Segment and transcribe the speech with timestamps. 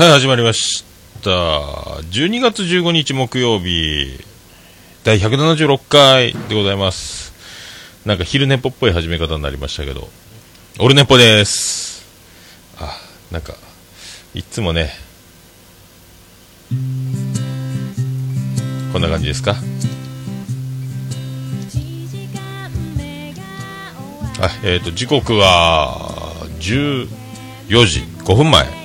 [0.00, 0.82] はい、始まりまし
[1.22, 1.28] た。
[1.30, 4.18] 12月15日木曜日、
[5.04, 7.34] 第176回でございます。
[8.06, 10.08] なんか昼寝ぽっぽい始め方になりましたけど、
[10.78, 12.02] オルネポです。
[12.78, 12.98] あ、
[13.30, 13.52] なんか、
[14.32, 14.88] いつもね、
[18.94, 19.52] こんな感じですか？
[19.52, 19.60] は
[24.46, 27.06] い、えっ、と、時刻は、14
[27.84, 28.79] 時5分前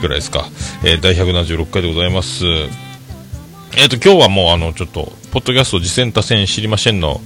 [0.00, 0.48] ぐらいですか。
[0.84, 2.44] えー第176回でございます。
[3.76, 7.20] えっ、と、今日はもう、あの、ちょっと、ポッドキャスト次戦多戦知りませんの、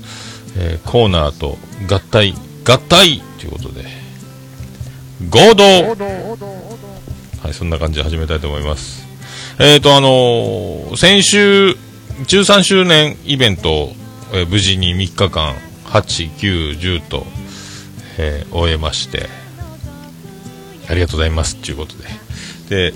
[0.56, 1.58] えーコーナーと
[1.88, 3.84] 合体、合体ということで、
[5.30, 5.64] 合同
[7.42, 9.06] はい、そんな感じで始めたいと思います。
[9.58, 11.76] えっ、と、あのー先週、
[12.26, 13.92] 13周年イベント、
[14.32, 15.54] えー無事に3日間、
[15.86, 17.26] 8、9、10と、
[18.18, 19.28] えー終えまして、
[20.88, 22.21] ありがとうございますっていうことで。
[22.72, 22.94] で、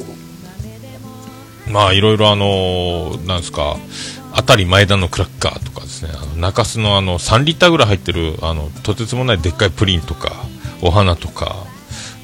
[1.70, 3.76] まあ、いろいろあのなんですか、
[4.32, 10.32] あたり前田のクラッカーとかですね、あの中洲のあの、3リッターぐらい入ってる、あの、とてつもないでっかいプリンとか、
[10.80, 11.56] お花とか、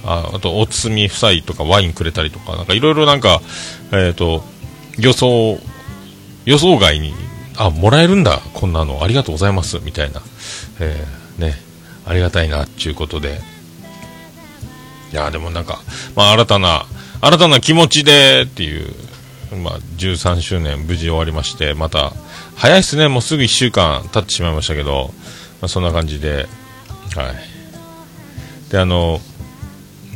[0.04, 3.42] ああと、おつみ夫妻とかワインくれたりとか、なんかいろいろなんか、
[3.92, 4.42] えっ、と、
[4.98, 5.58] 予想、
[6.46, 7.12] 予想外に、
[7.56, 10.22] あ、もらえるんだ、こんなの、ありがとうございます、みたいな、
[10.80, 11.56] えーね、
[12.06, 13.40] ありがたいな、っていうことで、
[15.12, 15.82] いや、でもなんか、
[16.16, 16.86] まあ、新たな、
[17.24, 18.92] 新たな気持ちでっていう、
[19.56, 22.12] まあ、13周年無事終わりまして、また、
[22.56, 25.12] 早いっすね、もうすぐ1週間経ってしまいましたけど、
[25.60, 26.48] まあ、そんな感じで、
[27.14, 28.70] はい。
[28.72, 29.20] で、あの、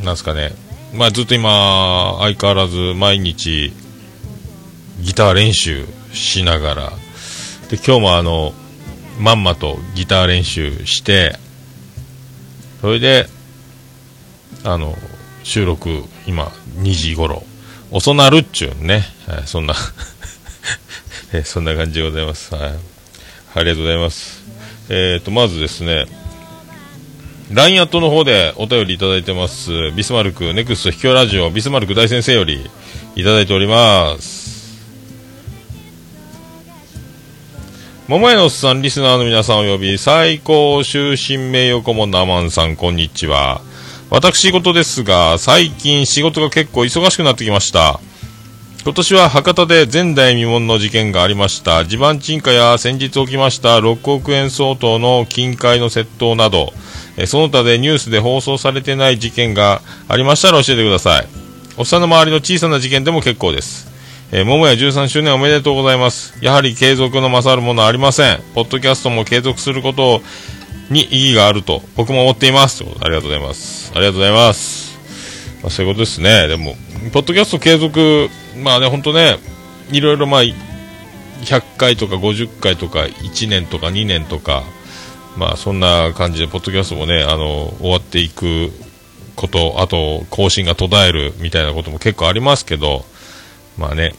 [0.02, 0.50] なんすかね、
[0.94, 3.72] まあ、ずっと今、相変わらず毎日、
[5.00, 6.92] ギター練習しながら、
[7.70, 8.52] で、今日もあの、
[9.20, 11.38] まんまとギター練習して、
[12.80, 13.28] それで、
[14.64, 14.96] あの、
[15.44, 17.44] 収録、今、2時頃、
[17.90, 19.74] 遅なるっちゅうね、はい、そんな、
[21.32, 22.54] えそんな感じでございます。
[22.54, 22.72] はい。
[23.54, 24.42] ありがとうございます。
[24.88, 26.06] えっ、と、まずですね、
[27.52, 29.92] LINE アットの方でお便りいただいてます。
[29.92, 32.68] ビスマルク、ネクスト秘境ラジオ、ビスマルク大先生より
[33.14, 34.46] いただいております。
[38.08, 43.60] 桃屋のおっさん、リスナーの皆さんおよび、最高終身名誉顧問のアマンさん、こんにちは。
[44.08, 48.00] 私事ですが、最近仕事が結構忙しくなってきました。
[48.84, 51.84] 今年は博多で前代未聞の事件がありました。
[51.84, 56.72] 地盤沈下や先日起きました6億円相当の金塊の窃盗など、
[57.26, 61.26] その他でニュースで放送されてない事件がありましたら教えてください。
[61.76, 63.88] おっさんの周りの小さな事件でも結構です。
[64.30, 66.38] えー、桃屋13周年おめでとうございます。
[66.40, 68.40] やはり継続の勝るものはありません。
[68.54, 70.22] ポッドキャストも継続することを
[70.90, 72.78] に意義があると僕も思っています。
[72.78, 73.92] ということでありがとうございます。
[73.94, 74.98] ありがとうございます。
[75.62, 76.48] まあ、そういうことですね。
[76.48, 76.74] でも、
[77.12, 78.28] ポッドキャスト継続、
[78.62, 79.38] まあね、本当ね、
[79.90, 84.62] いろいろまあ、100回とか50回とか1年とか2年とか、
[85.36, 88.70] まあそんな感じで、ポッドキャストもね、あの、終わっていく
[89.34, 93.04] こと、あと、更新が途絶えるみたいなことも結構ありますけど、
[93.76, 94.14] まあね、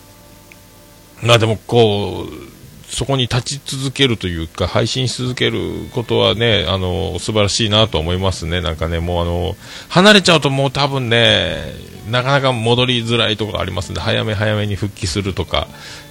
[1.24, 2.57] まあでもこう、
[2.98, 5.60] そこに立ち続けるというか、配信し続ける
[5.92, 8.60] ことはね、あの、素晴らしいなと思いますね。
[8.60, 9.56] なんかね、もうあの、
[9.90, 11.76] 離れちゃうともう多分ね、
[12.10, 15.68] なかなか戻りづらいところありますんで、早め早めに復帰するとか、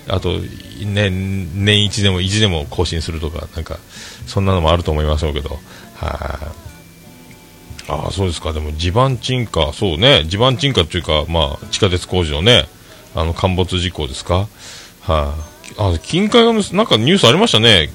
[0.07, 3.81] あと、ね、年一でも一でも更新するとか、なんか、
[4.29, 5.59] そんなのもあると思いましょうけど、
[5.97, 6.39] は
[7.89, 8.53] い、ああ、そうですか。
[8.53, 12.69] でも地盤沈下、そうね、地盤沈下っていうか、まあ、地下鉄工事のね、
[13.17, 14.37] あの、陥没事故ですか？
[14.37, 14.47] はい、
[15.11, 15.56] あ。
[15.79, 17.91] あ金塊を盗なんかニュースありましたね。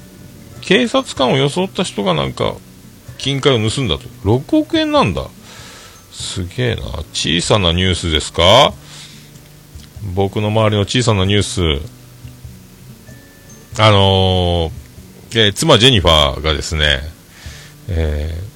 [0.60, 2.54] 警察官を装った人がなんか、
[3.18, 4.04] 金塊を盗んだと。
[4.24, 5.26] 6億円なんだ。
[6.12, 6.82] すげえな。
[7.12, 8.72] 小さなニュースですか？
[10.14, 11.60] 僕の周りの小さなニュース。
[13.80, 14.72] あのー
[15.34, 17.00] えー妻ジェニファーがですね、
[17.88, 18.52] えー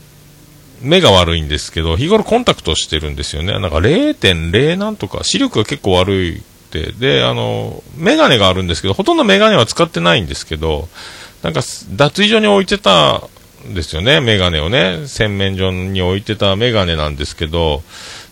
[0.83, 3.53] 目が悪いんですけど、日頃コンタクトしてるんですよね。
[3.59, 6.43] なんか0.0なんとか、視力が結構悪い。
[6.71, 10.89] で、あの、メガネがあるんですけど、ほとんどメガネは使ってないんですけど、
[11.43, 13.23] なんか脱衣所に置いてた
[13.67, 15.07] んですよね、メガネをね。
[15.07, 17.83] 洗面所に置いてたメガネなんですけど、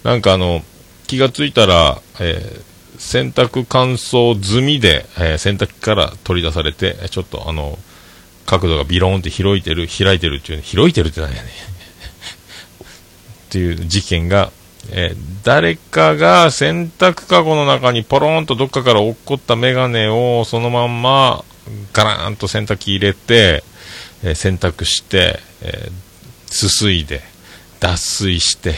[0.03, 0.63] なんかあの、
[1.07, 7.79] 気がついたら、えー洗濯乾燥済みで、えー洗濯機から取り出されて、ちょっとあの、
[8.47, 11.45] 角度がビローンって開いてる、開いてるっていうね、開いてるって何やねん。
[11.51, 11.51] っ
[13.51, 14.53] ていう事件が、
[14.91, 21.45] えー誰かが洗濯かごの中にポローンとどっかから落っこったメガネをそのまんま
[21.93, 23.63] ガラーンと洗濯機入れて、
[24.23, 25.93] えー洗濯して、えー
[26.47, 27.21] すすいで、
[27.81, 28.75] 脱水して、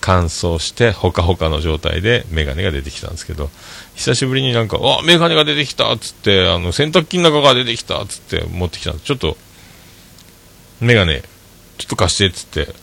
[0.00, 3.48] 乾燥してほかほかの状態でメガネが出てきたんですけど
[3.94, 9.06] 久しぶりになんか「あメガネが出てきた」っつってあの洗濯機の中が出てきたっつって持ってきたんです。
[9.06, 9.38] ちょっと
[10.80, 11.22] メガネ
[11.78, 12.74] ちょっと貸してっつって。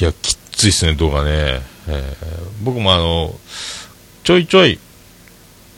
[0.00, 3.34] いやきっついっすね動画ね、えー、僕もあの
[4.24, 4.78] ちょいちょい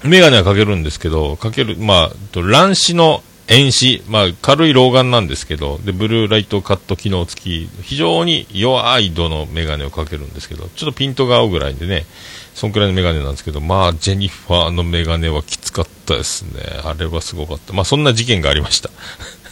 [0.04, 12.06] メガネはかけるんですけどかけるまあ乱視の遠視、まあ、軽い老眼なんですけどでブルーライトカット機能付き非常に弱い度のメガネをかけるんですけどちょっとピントが合うぐらいでね
[12.54, 16.62] そんくらいのメガネなんですけどまあジェニファーのメガネはきつかったですね。
[16.84, 17.72] あれはすごかった。
[17.72, 18.90] まあそんな事件がありました、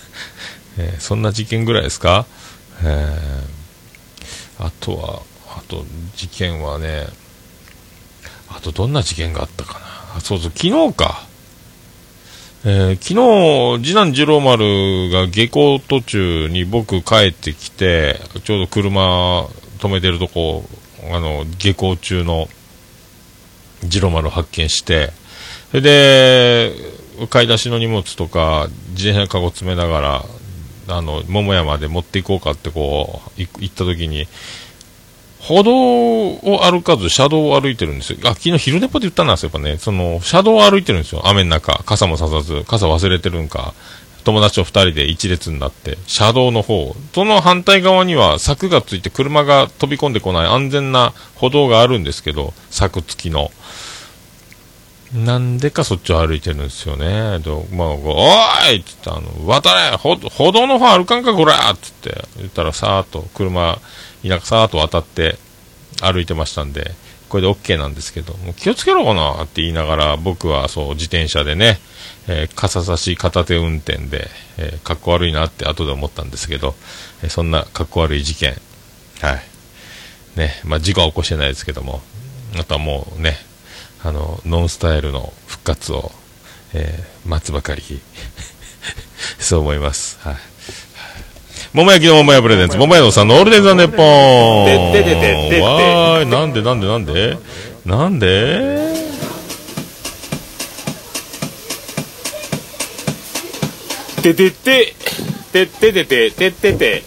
[0.78, 2.26] えー、そんな事件ぐらいですか、
[2.84, 5.22] えー、あとは
[5.56, 5.84] あと
[6.16, 7.06] 事件はね
[8.48, 9.80] あとどんな事件があったか
[10.14, 10.20] な。
[10.20, 11.26] そうそう昨日か。
[12.64, 19.46] えー、昨日、次男次郎丸が下校途中に僕帰ってきて、ちょうど車
[19.78, 20.64] 止めてるとこ、
[21.10, 22.48] あの、下校中の
[23.80, 25.12] 次郎丸を発見して、
[25.70, 26.72] それで、
[27.30, 30.24] 買い出しの荷物とか、自転車かご詰めながら、
[30.88, 34.28] あの、桃山で持っていこうかってこう、行った時に、
[35.42, 38.18] 歩道を歩かず、車道を歩いてるんですよ。
[38.24, 39.76] あ、昨日昼寝ぽで言ったんですよ、やっぱね。
[39.76, 41.22] その、車道を歩いてるんですよ。
[41.26, 41.82] 雨の中。
[41.84, 43.74] 傘もささず、傘忘れてるんか。
[44.22, 53.50] 友達と二人で一列になって、車道の方、その反対側には柵がついて車が飛び込んでこない安全な歩道があるんですけど、柵付きの。
[55.12, 57.40] なんでかそっちを歩いてるんですよね。
[57.42, 60.16] とまあ、おーいっつって、あの、渡れ歩
[60.52, 63.78] 道の方歩かんかこれっつって言ったらさーっと車、
[64.22, 65.38] 田舎さーと渡って
[66.00, 66.92] 歩いてましたんで、
[67.28, 71.78] これで OK なんですけど、もう気をつけろかなって言いながら、僕はそう、自転車でね、
[72.28, 74.28] えー、傘差し片手運転で、
[74.58, 76.74] えー、かっこ悪いなって後で思ったんですけど、
[77.22, 78.54] えー、そんなかっこ悪い事件、
[79.20, 79.42] はい。
[80.36, 82.02] ね、まあ、事故は起こしてないですけども、
[82.58, 83.36] あとはもうね、
[84.04, 86.12] あの、ノンスタイルの復活を、
[86.74, 87.82] えー、待つばかり、
[89.38, 90.18] そう思います。
[90.20, 90.51] はい。
[91.74, 93.94] 桃焼きの桃屋プレゼンツ、桃屋のさんのオールデンザネッポ
[94.64, 94.66] ン。
[94.92, 97.38] でででででわーい、なんでなんでなんで？
[97.86, 98.92] なんで？
[104.22, 104.94] ててて、
[105.52, 107.02] てててて、ててて、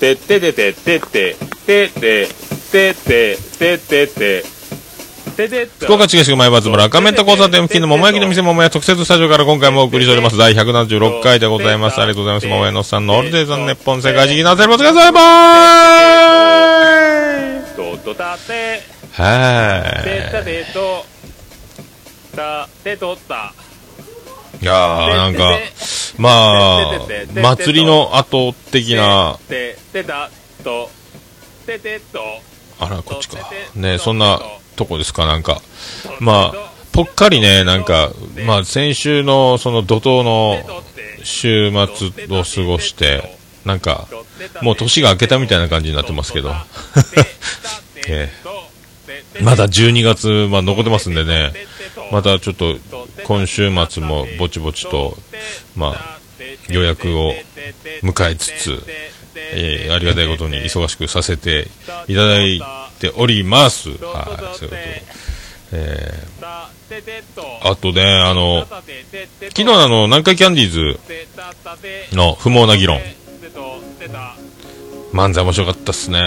[0.00, 1.36] てててて、ててて、
[1.66, 1.88] て
[2.72, 4.44] てて、ててて、
[5.48, 10.36] 福岡市東区前松村赤メンタ交差点付近の桃焼きの店桃屋特設スタジオから今回もお送りしております。
[10.36, 12.00] 第176回でございます。
[12.00, 12.46] ありがとうございます。
[12.46, 15.22] 桃屋のさんのオールデイザンネッポン世界一なせるもつがさいばー
[17.58, 17.76] い
[19.12, 20.04] は
[24.60, 25.58] いやーなんか
[26.18, 27.00] まあ
[27.56, 29.38] 祭りの後的な
[32.78, 33.38] あらこっちか
[33.74, 34.40] ねそんな
[34.80, 35.60] とこですか、なんか。
[36.20, 38.12] まあ、ぽっかりね、なんか、
[38.46, 40.56] まあ、先週のその怒涛の
[41.22, 44.08] 週末を過ごして、なんか、
[44.62, 46.54] もう年が明けたみたいな感じになってますけど。
[48.08, 51.52] えー、まだ12月、まあ、残ってますんでね、
[52.10, 52.78] またちょっと、
[53.24, 55.16] 今週末もぼちぼちと、
[55.76, 56.18] まあ、
[56.68, 57.34] 予約を
[58.02, 58.82] 迎えつつ、
[59.34, 61.68] えー、ありがたいことに忙しくさせて
[62.08, 62.60] いただい
[62.98, 63.90] ております。
[63.90, 65.10] はい、そういうこと
[65.72, 66.46] えー、
[67.62, 72.98] あとね、あの、昨日あの、南海キャンディーズの不毛な議論。
[75.12, 76.20] 漫才面白かったっすね。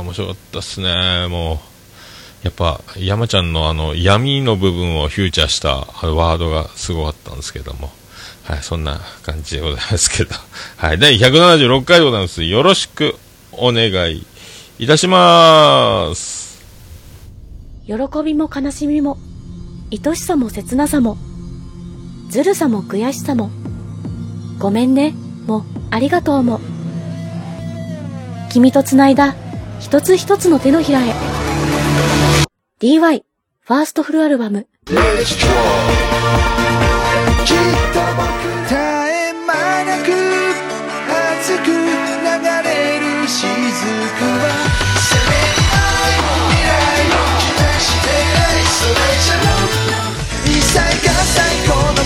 [0.00, 1.28] 面白かったっすね。
[1.28, 7.92] もう、やっぱ、山ちゃんのあの、闇の部分をフューチャーしたワードがすごかったんですけども。
[8.50, 10.34] はい、そんな感じでございますけど。
[10.76, 12.42] はい、第176回でございます。
[12.42, 13.14] よろしく
[13.52, 14.26] お願い
[14.80, 16.60] いたします。
[17.86, 19.18] 喜びも悲しみも、
[19.92, 21.16] 愛しさも切なさも、
[22.28, 23.52] ずるさも悔しさも、
[24.58, 25.14] ごめんね、
[25.46, 26.60] もありがとうも。
[28.50, 29.36] 君と繋いだ
[29.78, 31.14] 一つ一つの手のひらへ。
[32.80, 33.22] DY
[33.60, 34.66] ファーストフルアルバム。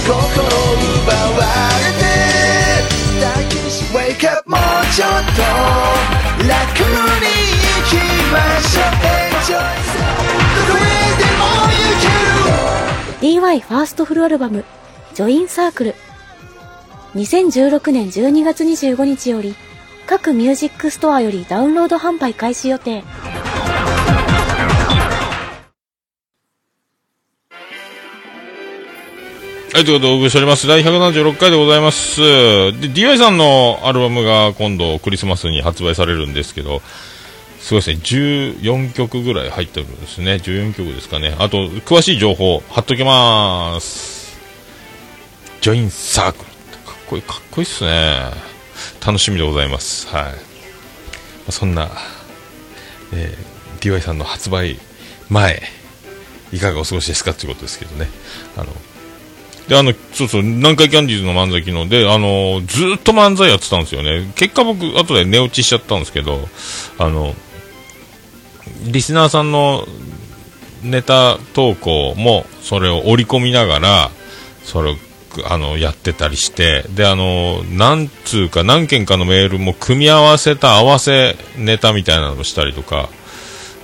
[0.05, 0.45] 心
[1.05, 1.43] 奪わ
[1.81, 2.15] れて
[4.47, 4.61] もう
[4.95, 5.43] ちょっと
[6.47, 7.27] 楽に
[7.61, 7.93] 行き
[8.31, 8.95] ましょう。
[13.21, 14.65] DY ファーストフルアルバム
[15.15, 15.95] ジョインサークル。
[17.15, 19.55] 2016年12月25日より
[20.07, 23.03] 各ミュージックストアよりダウンロード販売開始予定。
[29.73, 30.69] はい、ということでお送りしております。
[30.69, 32.21] 第176回でございます。
[32.21, 36.81] で、DY さんのアルバムが今度クリスマスに発売されるんですけど、
[37.59, 37.99] すごいですね、
[38.61, 40.35] 14曲ぐらい入ってるんですね。
[40.35, 41.35] 14曲ですかね。
[41.41, 44.39] あと、詳しい情報、貼っときます。
[45.61, 46.45] ジョインサークル。
[46.45, 48.54] かっこいい、かっこいいっすね。
[49.07, 50.07] 楽しみでございます。
[50.09, 51.53] はい。
[51.53, 51.91] そんな、
[53.13, 54.79] えー、DY さんの発売
[55.29, 55.63] 前、
[56.53, 58.09] いかがお過ごしですかということですけどね。
[58.57, 58.73] あの、
[59.69, 64.33] で、あの、そうそう、南海キャンディーズの漫才昨日で、あの、ずっと漫才やってたんですよね。
[64.37, 66.49] 結果僕、後で寝落ちしちゃったんですけど、
[66.99, 67.35] あの、
[68.87, 69.87] リスナーさんの
[70.83, 74.11] ネタ投稿も、それを織り込みながら、
[74.65, 74.97] それを、
[75.47, 83.09] あの、やってたりして、で、あの、なんつうか、何件かのメールも組み合わせた合わせネタみたいなのをしたりとか、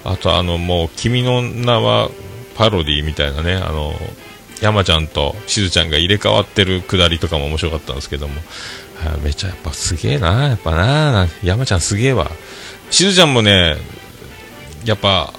[0.04, 2.10] あと、あの、もう、君の名は
[2.56, 3.94] パロディみたいなね、あの、
[4.60, 8.34] 山ちゃんとしずちゃんが入れ替わってるくだりとかも面白かったんですけども、
[9.04, 12.30] あめちゃやっぱすげえな、やっぱな、山ちゃんすげえわ。
[12.90, 13.76] しずちゃんもね、
[14.84, 15.32] やっぱ、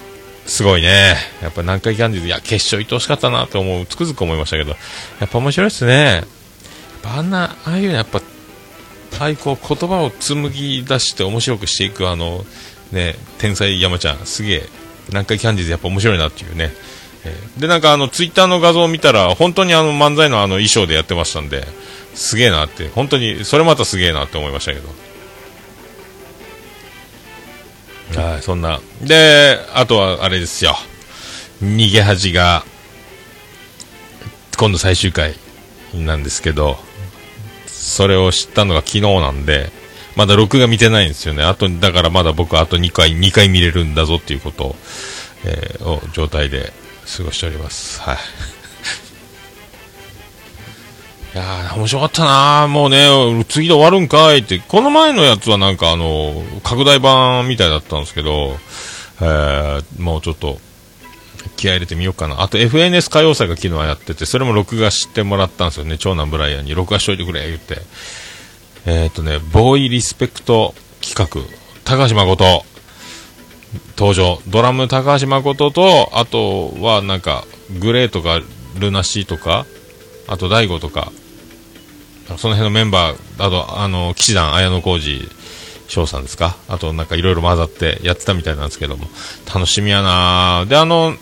[0.52, 1.16] すごいね。
[1.40, 4.72] やっぱ南海キャンディーズ、いや、決勝行ってほしかったなと思う、つくづく思いましたけど、
[5.18, 6.24] やっぱ面白いですね。
[7.04, 8.20] あんな、ああいうやっぱ、
[9.18, 12.44] ああいう言葉を紡ぎ出して面白くしていくあの、
[12.92, 14.68] ね、天才山ちゃん、すげえ、
[15.08, 16.74] 南海キャンディーズやっぱ面白いなっていうね。
[17.24, 21.66] えーで、なんかあの、ツイッターの画像を見たら、本当にあの、漫才のあの、衣装でやってましたんで、
[22.14, 25.11] すげえなって、本当に、それまたすげえなって思いましたけど。
[28.18, 28.80] はい、そんな。
[29.00, 30.76] で、あとはあれですよ。
[31.62, 32.64] 逃げ恥が、
[34.58, 35.34] 今度最終回
[35.94, 36.78] なんですけど、
[37.66, 39.70] それを知ったのが昨日なんで、
[40.16, 41.42] まだ録画見てないんですよね。
[41.42, 44.76] あと、だからまだ僕あと2回、2回見れるんだぞっていうことを、
[45.44, 46.72] えーを状態で
[47.16, 48.00] 過ごしております。
[48.00, 48.16] はい。
[51.34, 58.56] いやー、面白かったなーもうね、次で終わるんかいって、この前のやつはなんかあの、拡大版みたいだったんですけど、
[59.20, 60.58] えー、もうちょっと、
[61.56, 62.42] 気合入れてみようかな。
[62.42, 65.96] あと FNS 歌謡祭が昨日はやってて、それも録画してもらったんですよね。
[65.98, 67.78] 長男ブライアンに録画しといてくれ、言って。
[68.84, 71.40] えっ、とね、ボーイリスペクト企画、
[71.84, 72.64] 高橋誠、
[73.96, 74.40] 登場。
[74.48, 77.44] ドラム高橋誠と、あとはなんか、
[77.80, 78.40] グレーとか、
[78.78, 79.66] ルナシーとか、
[80.26, 81.12] あと大悟とか、
[82.36, 85.28] その辺のメンバー、あと、あの、騎士団綾小路
[85.88, 86.56] 翔さんですか？
[86.68, 89.06] あとなんかいろいろ混ざってやってたみたいなんですけども、
[89.52, 91.14] 楽しみやなで、あの、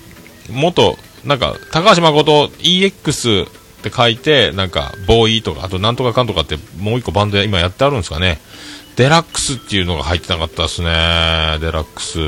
[0.51, 3.49] 元、なんか、高橋誠 EX っ
[3.83, 8.41] て書いて、なんか、ボーイとか、あとなんとかかんとかって、もう一個バンドや今やってあるんですかね？
[8.97, 10.89] デラックスっていうのが入ってなかったですね。
[11.61, 12.19] デラックス。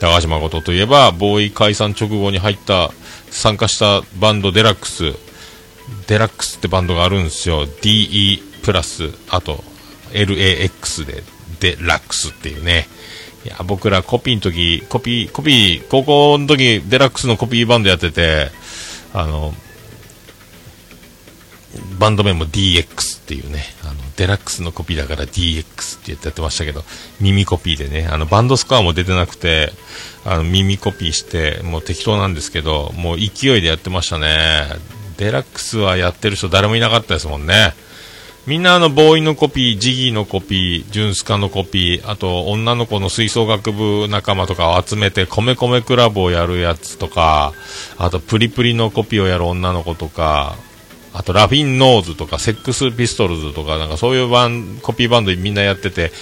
[0.00, 2.90] 高橋誠といえば、ボーイ解散直後に入った、
[3.30, 5.12] 参加したバンドデラックス。
[6.06, 7.66] デラックスってバンドがあるんですよ。
[7.66, 9.62] DE プラス、あと、
[10.12, 11.22] LAX で、
[11.60, 12.88] デラックスっていうね。
[13.44, 18.50] いや、僕らコピーの時、コピー、コピー、高校の時、デラックスのコピーバンドやってて、
[19.12, 19.54] あの、
[21.98, 26.84] バンド名も DX っていうね、あの、デラックスのコピーだから DX って言ってやってましたけど、
[27.20, 29.72] 耳コピーでね、あの、バンドスコアも出てなくて、
[30.24, 34.68] あの、耳コピーして、もう適当なんですけど、もう勢いでやってましたね。
[35.16, 37.74] デラックスはやってる人誰もいなかったですもんね。
[38.46, 47.54] みんなあの、ボーイのコピー、ジギーのコピー、ジュンスカのコピー、あと、女の子の吹奏楽部仲間とかを集めて、米米クラブをやるやつとか、
[47.96, 50.56] あと、プリプリのコピーをやる女の子とか、
[51.14, 56.12] あと、ラフィンノーズとか、セックスピストルズとか、なんかそういうバン、コピーバンドみんなやってて、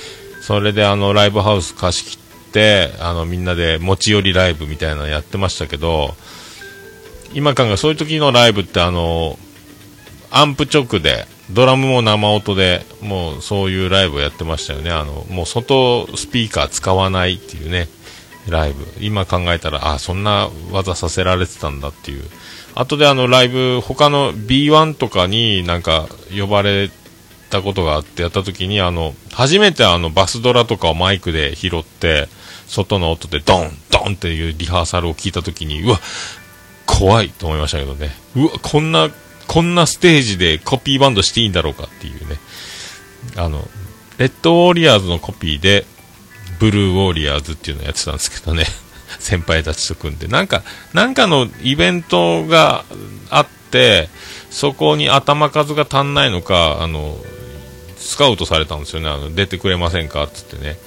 [0.43, 2.19] それであの、ライブハウス貸し切
[2.51, 6.15] って、あの、みんなで持ち寄りライブみたいなのやってましたけど、
[7.35, 9.39] 今考えそういう時のライブってあの、
[10.31, 14.91] アンプ直で、ドラムも生音で、もうそういうライブをやってましたよね。
[14.91, 17.89] あの、もう外スピーカー使わないっていうね、
[18.49, 18.87] ライブ。
[19.01, 22.25] 今考えたら、あ、そんな技させられてたんだっていう。
[22.75, 26.91] 後であのライブ、他の B1 とかになんか呼ばれ
[27.51, 32.29] たことがあってやった時に、あの、初めてあのバスドラとかをマイクで拾って、
[32.67, 36.01] 外の音でドン、ドンっていうリハーサルを聞いた時に、うわ、
[36.87, 38.11] 怖いと思いましたけどね。
[38.37, 39.11] うわ、こんな、
[39.49, 42.37] こんなステージでコピーバンドしていいんだろうかっていうね。
[43.37, 43.67] あの、
[44.19, 45.87] レッドウォーリアーズのコピーで、
[46.59, 48.65] ブルーウォーリアーズっていうのをやってたんですけどね。
[49.19, 50.29] 先輩たちと組んで。
[50.29, 50.63] なんか、
[50.93, 52.85] なんかのイベントが
[53.31, 54.09] あって、
[54.51, 57.19] そこに頭数が足んないのか、あの、
[57.99, 59.09] スカウトされたんですよね。
[59.09, 60.79] あの、出てくれませんかっつってね。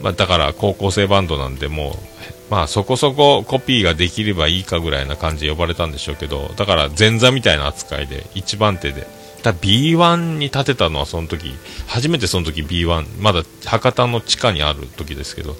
[0.00, 9.06] まあ、だから高校生バンドなんで、もう、まあそこそこコピーができればいいかぐらいな感じで呼ばれたんでしょうけど、だから前座みたいな扱いで、一番手で。
[9.42, 11.54] だ B1 に立てたのはその時、
[11.86, 15.56] 初めてその時 B1、まだ博多の地下にある時ですけど、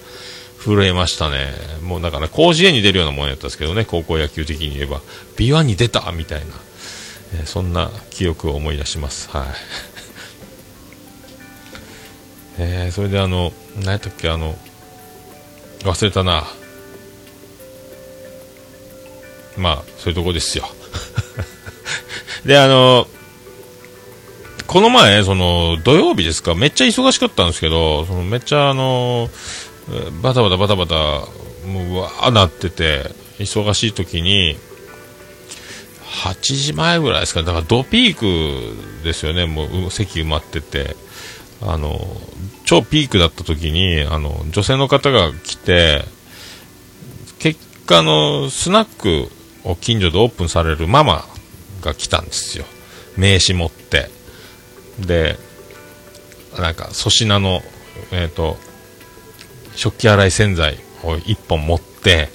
[0.58, 1.52] 震えましたね。
[1.82, 5.00] もうだから甲子園に出るようなもんやったんですけどね、高校野球的に言えば。
[5.36, 6.46] B1 に出たみたいな、
[7.34, 9.30] えー、そんな記憶を思い出します。
[9.30, 9.46] はい。
[12.60, 14.58] えー、それであの、何やったっけ、あの、
[15.84, 16.44] 忘れたな。
[19.58, 20.68] まあ、そういうとこですよ。
[22.46, 23.06] で、あの、
[24.66, 29.30] この前、その、土曜日ですか、めっちゃ忙しかったんですけど、そのめっちゃあの、
[30.22, 30.94] バタバタバタバタ、
[31.66, 34.58] もうわーなってて、忙しい時に、
[36.24, 40.96] 8時前ぐらいですか、だからドピークですよね、もう席埋まってて、
[41.62, 41.98] あの、
[42.64, 46.04] 超ピークだった時に、あの、女性の方が来て、
[47.38, 49.30] 結果のスナック
[49.76, 51.24] 近所でオープンされるママ
[51.80, 52.64] が来たんですよ。
[53.16, 54.10] 名刺持って。
[55.00, 55.36] で、
[56.58, 57.62] なんか粗品の、
[58.12, 58.56] えっ、ー、と、
[59.74, 62.28] 食器洗い洗剤を1本持って、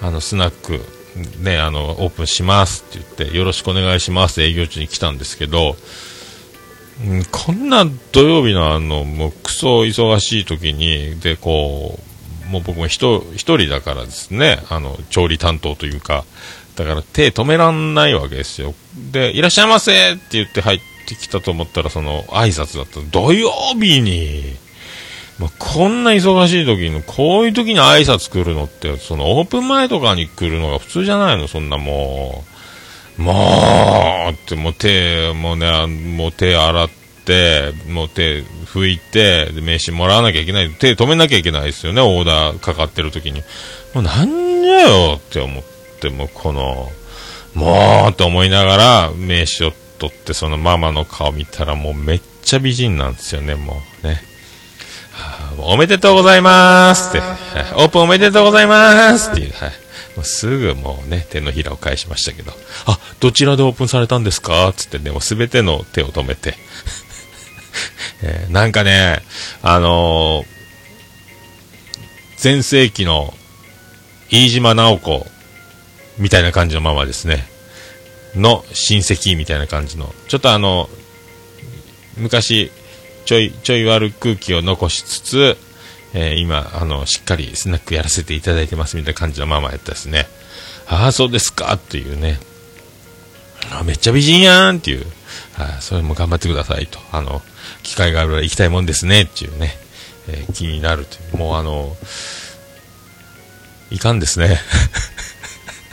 [0.00, 0.80] あの、スナック、
[1.42, 5.76] ね、あの、オープンしますって言って、よろしくお願いしますって営業中に来たんですけど、
[7.04, 11.98] ん、こんな土曜日のあの、もうクソ忙しい時に、で、こ
[12.46, 16.24] う、もう僕も一人だからですね、あの、調理担当というか、
[16.84, 18.74] だから手止めらんないわけですよ。
[19.10, 23.00] で、いらっしゃいませって言って入ってきたと思ったら、その、挨拶だった。
[23.10, 24.56] 土曜日に、
[25.38, 32.44] まあ、こんな忙しい時に、こういう時に挨拶来るのって、そのオープン前とかに来るのが普通じゃないの、そんなも
[33.18, 33.22] う。
[33.22, 36.88] もう、ってもう手、もうね、もう手洗っ
[37.24, 40.70] て、もう手拭いて、で名刺もらわなきゃいけない。
[40.70, 43.42] 手止めなきゃいけないですよね、オーダーかかってる時に。
[43.94, 45.77] もうなんじゃよって思って、
[46.08, 46.90] もうこの、
[47.54, 54.22] もうって思いながら名刺を取って、そのママの顔見たらもうめっちゃ美人なんですよね、もうね。
[55.60, 57.18] おめでとうございますって、
[57.74, 59.70] オープンおめでとうございますっていう、はい。
[60.18, 62.52] もうすぐもうね、手のひらを返しましたけど、
[62.86, 66.54] あ、どちらでオープンされたんですかつってね、もうすべての手を止めて、
[68.22, 69.22] えー、なんかね、
[69.62, 70.46] あのー、
[72.42, 73.34] 前世紀の
[74.30, 75.26] 飯島直子
[76.18, 77.46] みたいな感じのままですね、
[78.34, 80.88] の親戚みたいな感じの、ちょっとあの、
[82.16, 82.70] 昔、
[83.24, 85.56] ちょい、ちょい悪空気を残しつつ、
[86.14, 90.26] えー、今、あの、しっかりスナックやらせていただいてますみたいな感じのママやったですね。
[90.86, 92.40] ああ、そうですかっていうね。
[93.70, 95.06] あめっちゃ美人やんっていう。
[95.58, 96.98] あそれも頑張ってくださいと。
[97.12, 97.42] あの、
[97.82, 99.76] 機会があるら行きたいもんですねっていうね。
[100.28, 101.36] えー、気になるという。
[101.36, 101.94] もうあの、
[103.90, 104.58] いかんですね。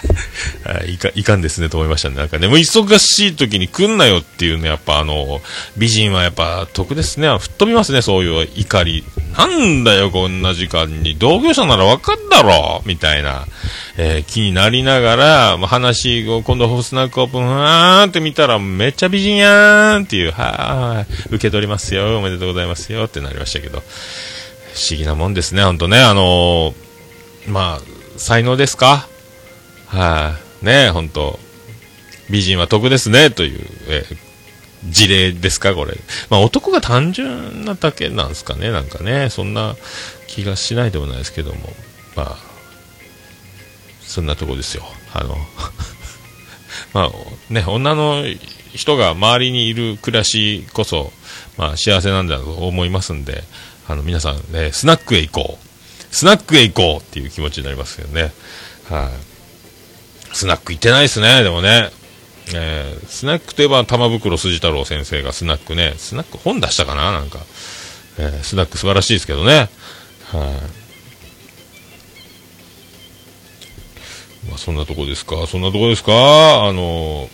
[0.87, 2.15] いか、いかんですねと思いましたね。
[2.15, 5.41] なんかね、もう忙しい時に来んなよっていうね、やっぱあの、
[5.77, 7.27] 美人はやっぱ得ですね。
[7.39, 9.03] 吹っ飛びますね、そういう怒り。
[9.37, 11.15] なんだよ、こんな時間に。
[11.17, 13.45] 同業者ならわかんだろみたいな、
[13.97, 23.83] えー、気になりながら、まあ、話を今度ホスナックオープン、はーんって見たらめっちゃ美人やーんっていう、はー受け取りますよ、おめでとうございますよってなりましたけど。
[24.73, 25.99] 不思議なもんですね、ほんとね。
[26.01, 29.07] あのー、まあ、才能ですか？
[29.87, 31.39] はい、ね本当
[32.29, 34.17] 美人は得ですね、という、えー、
[34.89, 35.95] 事例ですか、これ。
[36.29, 39.75] まあ、男が単純なだけなんですかね、なんかね、そんな
[40.27, 41.59] 気がしないでもないですけども、
[42.15, 42.37] まあ、
[44.01, 44.83] そんなとこですよ。
[45.13, 45.37] あの、
[46.93, 48.23] まあ、ね、女の
[48.73, 51.13] 人が周りにいる暮らしこそ、
[51.57, 53.43] まあ、幸せなんだと思いますんで、
[53.87, 55.65] あの、皆さんね、スナックへ行こう。
[56.11, 58.21] スナックへ行こうっていう気持ちになりますよね。
[58.23, 58.31] はい、
[58.91, 59.09] あ、
[60.35, 61.91] スナック行ってないですね、でもね。
[62.53, 67.39] えー、スナックといえば玉袋筋太郎先生がスナックね、スナック本出したかななんか。
[68.17, 69.53] えー、スナック素晴らしいですけどね。
[69.55, 69.69] はい、
[74.49, 75.47] まあ、そんなとこですか？
[75.47, 76.11] そんなとこですか？
[76.65, 77.29] あの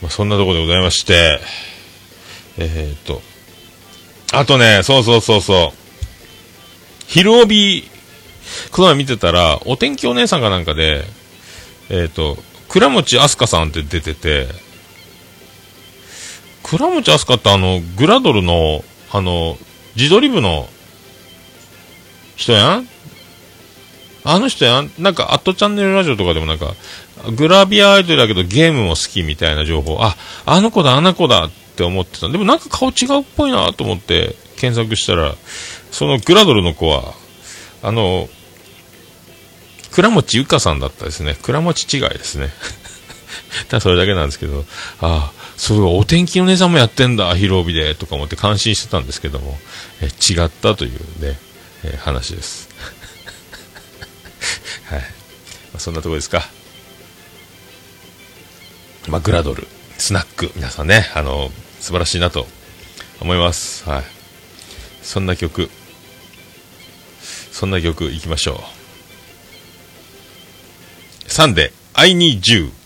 [0.00, 1.40] まあ、そんなとこでございまして、
[2.58, 3.22] えー、っと、
[4.32, 5.76] あとね、そうそうそうそう、
[7.08, 7.88] 昼帯
[8.70, 11.04] この前見てたら、お天気お姉さんかなんかで、
[11.90, 12.36] えっ、ー、と、
[12.68, 14.48] 倉持飛鳥さんって出てて、
[16.62, 19.58] 倉持飛鳥ってあの、グラドルの、あの、
[19.96, 20.68] 自撮り部の
[22.36, 22.88] 人やん？
[24.24, 24.90] あの人やん？
[24.98, 26.74] なんか、アットチャンネルラジオとかでもなんか、
[27.36, 32.28] グラビアアイドルだけどゲームも好きみたいな情報、あ、あの子だ、あの子だって思ってた。
[32.28, 35.34] でもなんか顔違うっぽいなと思って、検索したら、
[35.90, 37.14] そのグラドルの子は、
[37.82, 38.28] あの、
[39.92, 41.36] 倉持ゆかさんだったですね。
[41.42, 42.50] 倉持違いですね。
[43.68, 44.64] ただそれだけなんですけど、
[45.00, 49.58] ああ、そうお天気の姉さんもやってんだ、広帯で、とか思って感心してたんですけども、
[50.00, 51.38] え違ったというね、
[51.84, 52.68] え話です。
[54.88, 55.00] はい。
[55.00, 55.06] ま
[55.76, 56.48] あ、そんなとこですか。
[59.08, 59.66] まあ、グラドル、
[59.98, 62.46] スナック、皆さんね、あの、素晴らしいなと
[63.20, 63.88] 思います。
[63.88, 64.04] はい。
[65.02, 65.70] そんな曲、
[67.50, 68.81] そんな曲いきましょう。
[71.32, 72.81] サンデー、I need you.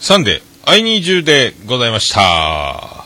[0.00, 3.04] Sunday, I need you でございました。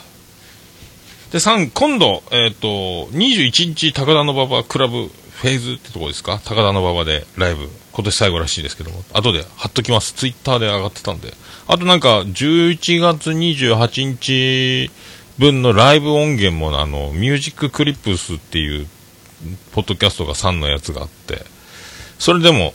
[1.33, 2.69] で、3、今度、えっ、と、
[3.11, 6.41] 21日、高田の馬場クラブフェーズってとこですか？
[6.45, 10.13] 高田の馬場でライブ、今年最後らしいですけども、後で貼っときます。
[10.13, 11.35] ツイッターで上がってたんで。
[11.67, 14.91] あとなんか、11月28日
[15.39, 18.87] 分のライブ音源も、あの、ミュージッククリップスっていう、
[19.73, 21.45] ポッドキャストが3のやつがあって、
[22.21, 22.73] それでも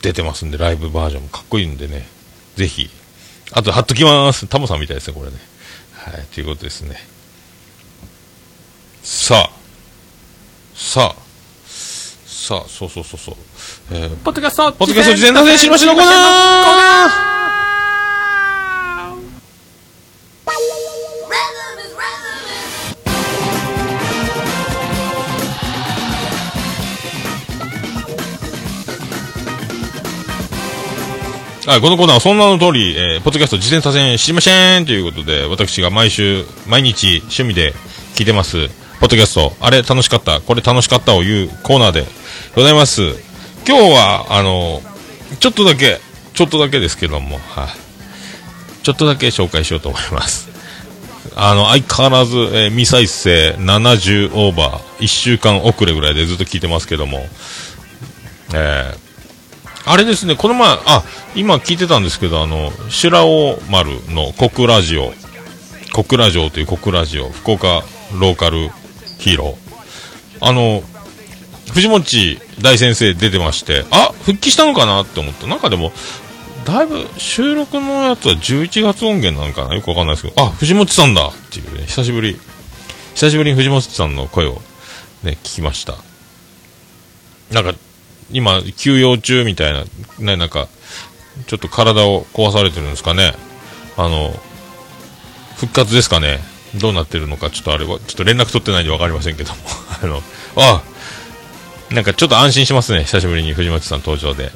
[0.00, 2.08] 出てますんで、ライブバージョンもかっこいいんでね、
[2.56, 2.88] ぜひ、
[3.52, 4.46] あと貼っときます。
[4.46, 5.36] タモさんみたいですね、これね。
[5.94, 6.96] はい、ということですね。
[9.02, 9.50] さあ、
[10.74, 11.16] さあ、
[11.66, 13.34] さあ、そうそうそうそう。
[13.92, 17.39] えー、ポッドキャストポッドキャスト事前達成しましのコーナー
[31.70, 37.74] はい、このコーナーはそんなの通り、えー、ポッドキャスト事前させん知りませんということで、私が毎週、毎日、趣味で
[38.16, 38.66] 聞いてます、
[38.98, 42.06] ポッドキャスト、あれ楽しかった、これ楽しかったを言うコーナーで
[42.56, 43.02] ございます。
[43.68, 44.82] 今日は、あの、
[45.38, 46.00] ちょっとだけ、
[46.34, 50.48] ちょっとだけですけども、はい、ちょっとだけ紹介しようと思います。
[51.36, 57.28] あの、相変わらず、えー未再生70オーバー、1週間遅れぐらいでずっと聞いてますけども、
[58.54, 59.09] えー
[59.86, 61.02] あれですね、この前、あ、
[61.34, 65.12] 今聞いてたんですけど、あの、白尾丸の小倉ジオ、
[65.92, 68.70] 小倉城という小倉ジオ、福岡ローカル
[69.18, 70.46] ヒーロー。
[70.46, 70.82] あの、
[71.72, 72.04] 藤本
[72.60, 75.46] 大先生出てまして、あ、復帰したのかなって思った。
[75.46, 75.92] なんかでも、
[76.64, 79.74] だいぶ収録のやつは11月音源なのかな？
[79.74, 82.38] よくわかんないですけど、あ、藤本さんだっていうね、久しぶり、
[83.14, 84.60] 久しぶりに藤本さんの声を
[85.22, 85.94] ね、聞きました。
[87.50, 87.74] なんか、
[88.32, 89.84] 今、休養中みたいな、
[90.18, 90.68] ね、なんか、
[91.46, 93.34] ちょっと体を壊されてるんですかね。
[93.96, 94.34] あの、
[95.56, 96.40] 復活ですかね。
[96.74, 99.58] どうなってるのか、ちょっとあれは、ちょっと連絡取ってないんでわかりませんけども。
[100.02, 100.22] あの、
[100.56, 100.82] あ
[101.90, 103.04] なんかちょっと安心しますね。
[103.04, 104.52] 久しぶりに藤本さん登場で。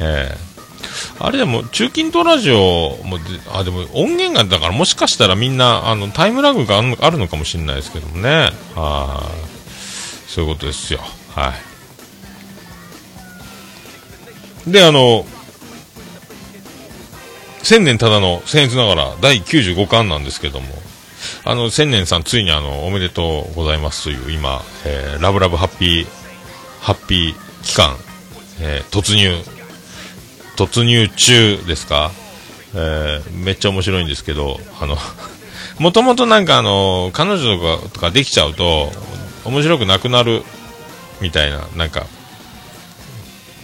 [0.00, 0.52] ええ
[1.18, 3.18] あれでも、中近東ラジオも、
[3.52, 8.50] あ、でも音源が、だからもしかしたらみんな、あの、タイムラグがあるのかもしれないですけどもね。
[8.74, 10.30] はい。
[10.30, 11.00] そういうことですよ。
[11.34, 11.71] はい。
[14.66, 15.24] で、あの、
[17.62, 20.66] 千年ただの僭越ながら第95巻なんですけども、
[21.44, 26.06] あの、千年さんついにあの、おめでとうございますという今、えーラブラブハッピー、
[26.80, 27.96] ハッピー期間、
[28.60, 29.32] えー突入、
[30.56, 32.10] 突入中ですか？
[32.74, 34.96] えーめっちゃ面白いんですけど、あの、
[35.78, 38.92] もともとなんかあの、彼女とかとかできちゃうと、
[39.44, 40.42] 面白くなくなる、
[41.20, 42.06] みたいな、なんか、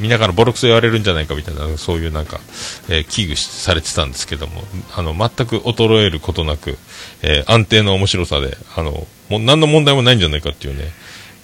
[0.00, 2.40] みんなからボロクソ言われるんじゃないかみたいな、そういうなんか、
[2.88, 4.62] えー危惧されてたんですけども、
[4.96, 6.78] あの、全く衰えることなく、
[7.22, 10.90] えー安定の面白さで、あの、もう何の問題もないんじゃないかっていうね、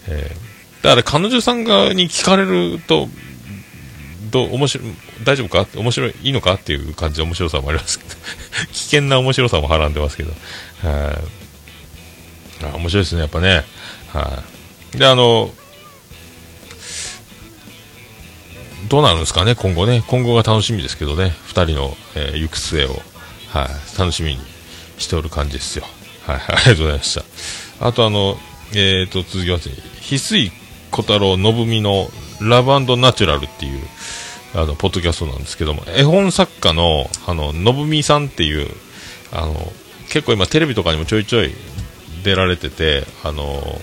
[0.07, 3.09] えーだから彼女さん側に聞かれると、
[4.29, 4.83] どう、面白、
[5.23, 5.67] 大丈夫か？
[5.75, 6.53] 面白い、いいのか？
[6.55, 8.11] っていう感じで面白さもありますけど、
[8.71, 10.31] 危険な面白さもはらんでますけど、
[10.83, 11.11] は
[12.61, 13.63] いあ面白いですね、やっぱね。
[14.13, 14.43] は
[14.93, 14.97] い。
[14.97, 15.51] で、あの、
[18.87, 20.03] どうなるんですかね、今後ね。
[20.07, 21.33] 今後が楽しみですけどね。
[21.45, 22.89] 二人の、えー行く末を、
[23.49, 24.39] はい、楽しみに
[24.97, 25.85] しておる感じですよ。
[26.27, 27.23] はい、 ありがとうございました。
[27.87, 28.37] あとあの、
[28.73, 29.75] えーと、続きますね。
[30.01, 30.51] 翡翠
[30.91, 33.81] 小太郎信美のラブナチュラルっていう、
[34.53, 38.69] あの、ポッドキャストなんですけども、絵本作家の、あの、信美さんっていう、
[39.31, 39.73] あの、
[40.09, 41.53] 結構今テレビとかにもちょいちょい
[42.23, 43.81] 出られてて、あの、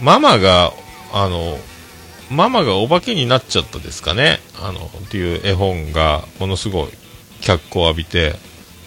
[0.00, 0.72] ママが、
[1.12, 1.58] あの、
[2.30, 4.38] ママがお化けになっちゃったですかね。
[4.62, 6.88] あの、っていう絵本がものすごい
[7.40, 8.36] 脚光を浴びて、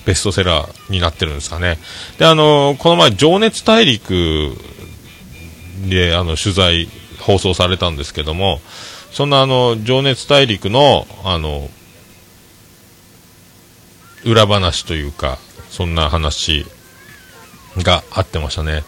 [0.05, 1.77] ベストセラーになってるんですかね。
[2.17, 4.55] で、あの、この前、情熱大陸
[5.87, 8.61] で、あの、取材、放送されたんですけども、
[9.11, 11.69] そんなあの、情熱大陸の、あの、
[14.25, 15.37] 裏話というか、
[15.69, 16.65] そんな話
[17.77, 18.73] があってましたね。
[18.73, 18.83] やっ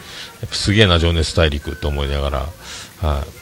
[0.49, 2.39] ぱすげえな、情熱大陸と思いながら、
[3.01, 3.34] はい、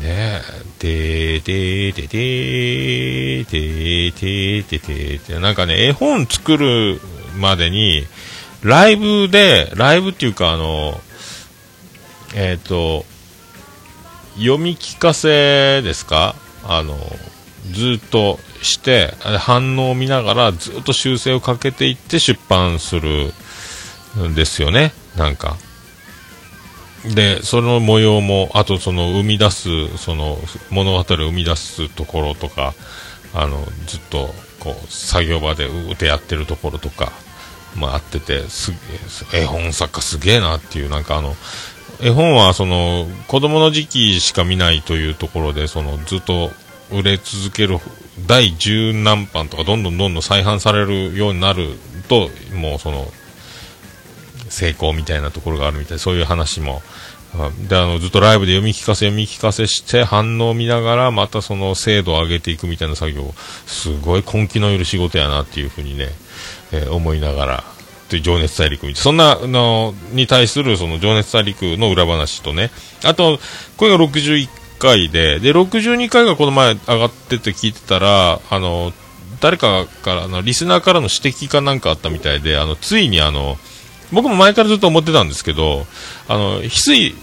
[0.00, 0.40] ね。
[0.80, 5.38] え、でーでーでーでーでーでーでーで。
[5.38, 7.00] なんかね、絵本作る
[7.38, 8.06] までに、
[8.62, 11.00] ライブで、ライブっていうか、あの、
[12.34, 13.04] えっ、ー、と、
[14.36, 16.34] 読み聞かせですか？
[16.64, 16.96] あの、
[17.72, 23.32] ずっとして、反応を見ながらずっと修正をかけていって出版する
[24.28, 25.56] んですよね、なんか。
[27.04, 30.38] で、その模様も、あとその生み出す、その
[30.70, 32.74] 物語を生み出すところとか、
[33.32, 37.10] あの、ずっとこう、作業場でうてやってるところとか、
[37.76, 38.72] まあ、あってて、す
[39.34, 41.34] 絵本作家すげえなっていう、なんかあの、
[42.02, 46.50] 絵本はその、子供の時期しか見ないというところで、その、ずっと
[46.92, 47.78] 売れ続ける
[48.26, 51.70] 第十何版とかどんどんどんどん再販されるようになる
[52.08, 53.06] と、もうその、
[54.50, 55.98] 成功みたいなところがあるみたい。
[55.98, 56.82] そういう話も。
[57.68, 63.32] で、あの、ずっとライブで読み聞かせ、読み聞かせして反応を見ながら、またその精度を上げていくみたいな作業、
[63.66, 66.08] すごい根気のいる仕事やなっていうふうにね、
[66.72, 67.64] えー、思いながら、
[68.08, 72.70] という情熱大陸、そんなのに対するその情熱大陸の裏話とね、
[73.04, 73.38] あと、
[73.76, 74.48] これが61
[74.80, 78.92] 回で、で、62回がこの前上がってて聞いてたら、あの、
[79.40, 83.56] 誰かからの、リスナーからの指摘かなんかあったみたいで、あの、ついにあの、
[84.12, 85.86] 僕も前からずっと思ってたんですけど、
[86.28, 87.14] あの、翡翠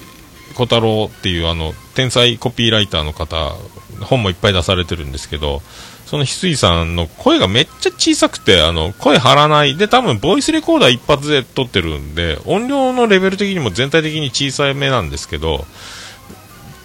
[0.56, 3.56] 小太郎っていうあの、天才コピーライターの方、
[4.02, 5.62] 本もいっぱい出されてるんですけど、
[6.06, 9.76] その翡翠さんの声がめっちゃ小さくて、あの、声張らない。
[9.76, 15.66] で、多分、ボイスレコーダー一発で撮ってるんで、音量のレベル的にも全体的に小さいめなんですけど、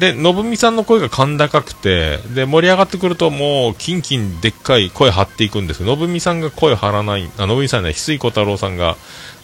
[0.01, 8.97] で、のぶみさんの声が甲高くて、で、盛り上がってくるともう、キンキンでっかい声張っていくんですけど、のぶみさんが声張らない、あ、のぶみさんね、翡翠小太郎さんが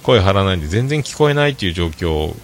[0.03, 2.35] 声張らないんで、全然聞こえないっていう状況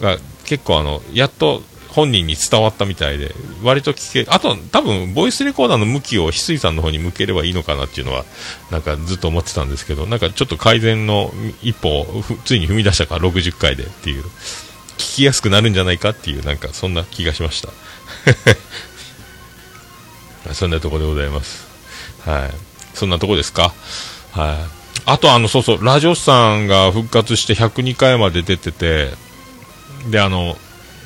[0.00, 8.24] が、結構あの、やっと本人に伝わったみたいで、割と聞け、あと多分、ボイスレコーダーの向きを翡翠さんの方に向ければいいのかなっていうのは、
[8.70, 14.24] なんかずっと思ってたんですけど、なんかちょっと改善の一歩をついに踏み出したか60回でっていう、
[14.96, 17.68] 聞きやすくなるんじゃないかっていう、なんかそんな気がしました。
[20.54, 21.66] そんなとこでございます。
[22.24, 22.50] はい。
[22.94, 23.74] そんなとこですか？
[24.32, 24.81] はい。
[25.04, 29.10] あとあの、そうそう、ラジオさんが復活して102回まで出てて、
[30.10, 30.56] で、あの、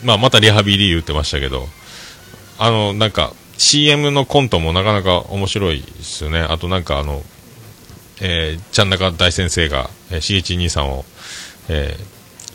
[0.05, 1.67] まあ、またリハビリ言ってましたけど、
[2.59, 6.41] あの、なんか、CM のコントもなかなか面白いですよね。
[6.41, 7.23] あとなんかあの、
[8.21, 11.05] えー、ちゃん中大先生が、えー、しげち兄さんを、
[11.69, 11.97] え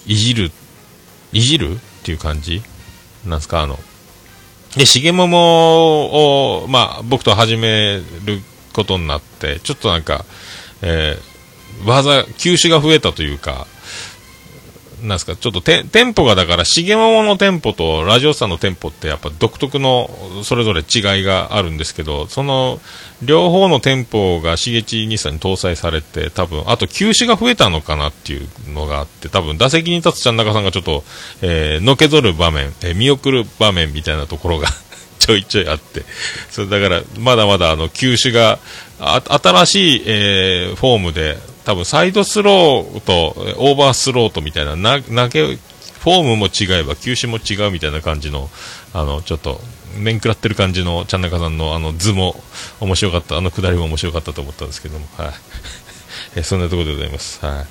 [0.08, 0.52] ー、いじる、
[1.34, 2.62] いじるっていう感じ？
[3.26, 3.78] なんすか、あの、
[4.76, 8.42] で、しげももを、まあ、僕と始める
[8.74, 10.26] ことになって、ちょっとなんか、
[10.82, 11.31] えー、
[11.86, 13.68] 技、球種が増えたというか、
[15.04, 20.10] なんすか、ちょっとテンポがだから、重桃のテンポとラジオさんのテンポってやっぱ独特の
[20.44, 22.80] それぞれ違いがあるんですけど、その
[23.24, 31.04] 両方のテンポがしげち兄さんに搭載されて、多分、あと球種が増えたのかなっていうのがあって、多分打席に立つちゃん中さんがちょっと、
[31.42, 34.68] えー、のけぞる場面、えー、見送る場面みたいなところが
[35.20, 36.04] ちょいちょいあって、
[36.52, 38.60] それだから、まだまだあの、球種が、
[39.00, 45.58] あ新しい、えー、フォームで、多分サイドスローとオーバースローとみたいなな投げ
[46.02, 48.50] フォームも違えば球種も違うみたいな感じの
[48.94, 49.60] あのちょっと
[49.98, 52.36] 面食らってる感じのちゃんなかさんのあの図も
[52.80, 55.34] 面白かったあのくだりも面白かったと思ったんですけども、はい。
[56.36, 57.66] えそんなところでございます、は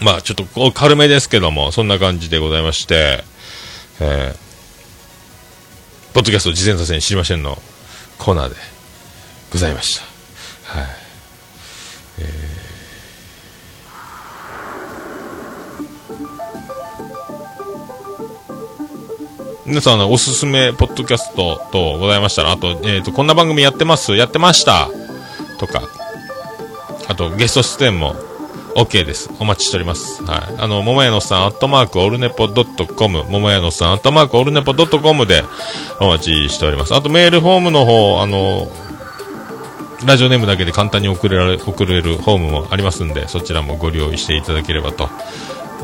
[0.00, 3.24] い、まあちょっと軽めですけどもそんな感じでございまして、
[4.00, 7.60] えー、ポッドキャスト事前撮影知りませんの
[8.18, 8.56] コーナーで
[9.50, 10.78] ございました。
[10.78, 10.86] はい、
[12.18, 12.51] えー
[19.64, 24.88] 皆さんのおすすめポッドキャストとございましたら、あと、えっ、ー、と、こんな番組やってますやってました
[25.58, 25.82] とか、
[27.06, 28.16] あと、ゲスト出演も
[28.74, 29.30] OK です。
[29.38, 30.24] お待ちしております。
[30.24, 30.54] はい。
[30.58, 35.44] あの、ももやのさん、アットマーク、オルネポドットコム、ももやのさん、アットマーク、オルネポドットコムで
[36.00, 36.94] お待ちしております。
[36.94, 38.68] あと、メールフォームの方、あの、
[40.04, 45.08] ラジオネームだけで簡単に送れられ送れるフォームもありますんで、そちらもご利用していただければと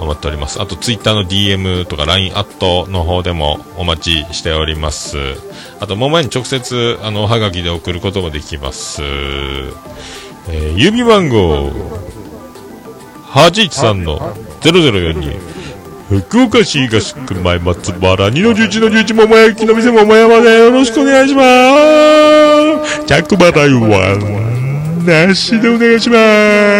[0.03, 0.61] 思っております。
[0.61, 5.18] あと、ツイッターの DM とか LINE アットの方でもお待ちしております。
[5.80, 9.03] あと、もう前に直接、あの、おはがきで送ることもできます。
[9.03, 11.70] えー、指番号、
[13.26, 14.18] 813の
[14.61, 15.59] 0042。
[16.09, 21.42] 福岡市東区前松原2の11の11桃焼きの店桃山でよろしくお願いしま
[22.86, 24.16] す着払いは
[25.05, 26.78] なしでお願いします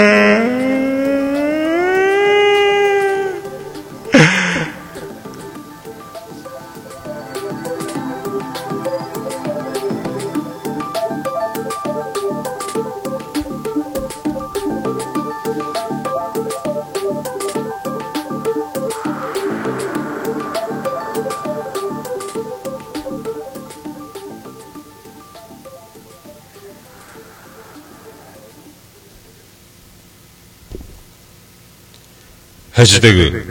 [32.79, 33.43] ハッシュタグ、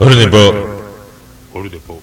[0.00, 0.38] オルネポ。
[1.56, 2.00] オルネポ。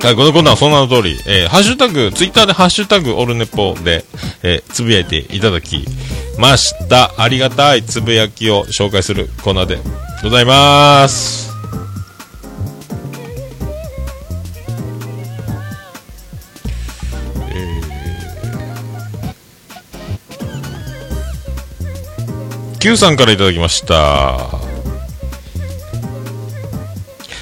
[0.00, 4.04] はい、このコーナーはそんなの通り、えー、ハッシュタグ、ツイッターでハッシュタグオルネポで、
[4.42, 5.84] えー、つぶやいていただき
[6.36, 7.14] ました。
[7.16, 9.78] ありがたいつぶやきを紹介するコーナーで
[10.24, 11.47] ございます。
[22.80, 24.38] Q さんからいただきました。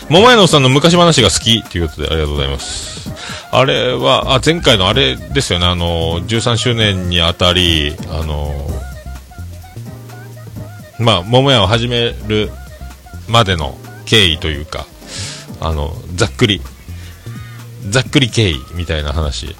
[0.09, 3.11] 桃屋のさんの昔話が好きということでありがとうございます。
[3.51, 8.55] あれは、あ、前回のあれですよね、あの、13周年にあたり、あの、
[10.99, 12.51] まあ、桃屋を始める
[13.29, 13.77] までの
[14.07, 14.87] 経緯というか、
[15.61, 16.63] あの、ざっくり、
[17.91, 19.55] ざっくり経緯みたいな話。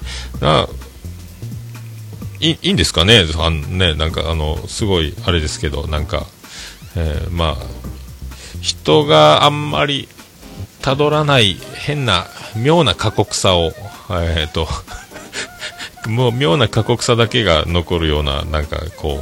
[2.39, 3.23] いいんですかね？
[3.37, 6.25] あのね、なんかあの、すごいあれですけど、なんか、
[6.95, 7.55] えー、まあ、
[8.61, 10.07] 人があんまり
[10.81, 13.71] 辿らない変な妙な過酷さを、
[14.09, 14.67] えっ、ー、と
[16.09, 19.21] もう妙な過酷さだけが残るような、なんかこ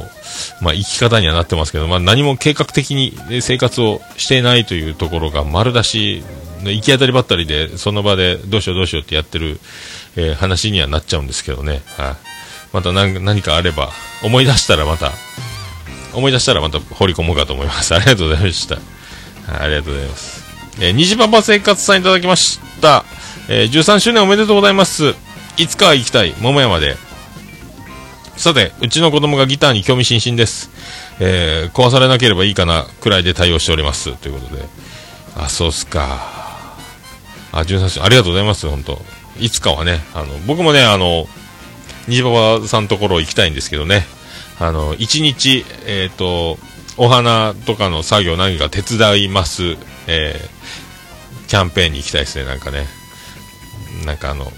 [0.60, 6.24] う、まあ生き方にはなってますけど、まあ何も計画的に生活をしていないというところが丸出し、
[6.62, 9.60] 行き当たりばったりで、その場でどうしようどうしようってやってる、
[10.16, 11.82] えー、話にはなっちゃうんですけどね。
[11.96, 12.16] はい、
[12.76, 13.88] また何何かあれば、
[14.22, 15.12] 思い出したらまた、
[16.12, 17.94] 思い出したらまた掘り込もうかと思います。
[17.94, 18.76] ありがとうございました。
[19.48, 20.44] ありがとうございます。
[20.78, 23.06] えー、虹パパ生活さんいただきました。
[23.48, 25.14] えー、13周年おめでとうございます。
[25.56, 26.96] いつかは行きたい、桃山で。
[28.36, 30.68] さて、うちの子供がギターに興味津々です。
[31.18, 34.14] えー、壊されなければいいかな、くらいで対応しております。
[34.18, 34.62] ということで。
[35.34, 36.66] あ、そうっすか。
[37.52, 39.00] あ、13周年、ありがとうございます、本当
[39.40, 41.26] いつかはね、あの、僕もね、あの、
[42.08, 44.04] 虹パパさんのところ行きたいんですけどね。
[44.58, 46.58] あの、一日、えっ、ー、と、
[46.96, 49.76] お花とかの作業何か手伝います、
[50.06, 52.86] えー、キャンペーンに行きたいですね、なんかね。
[54.06, 54.50] なんかあの、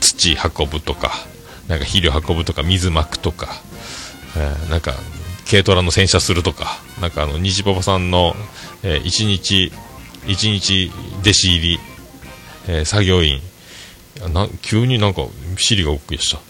[0.00, 1.12] 土運ぶとか、
[1.68, 3.48] なんか肥料運ぶとか、水まくとか、
[4.36, 4.94] えー、なんか、
[5.50, 8.34] 軽トラの洗車するとか、なんかあの、虹パパさんの、
[8.82, 9.72] えー、一日、
[10.26, 11.80] 一日弟子入り、
[12.68, 13.40] えー、作業員、
[14.28, 15.22] な急になんか、
[15.56, 16.40] 尻が動きした。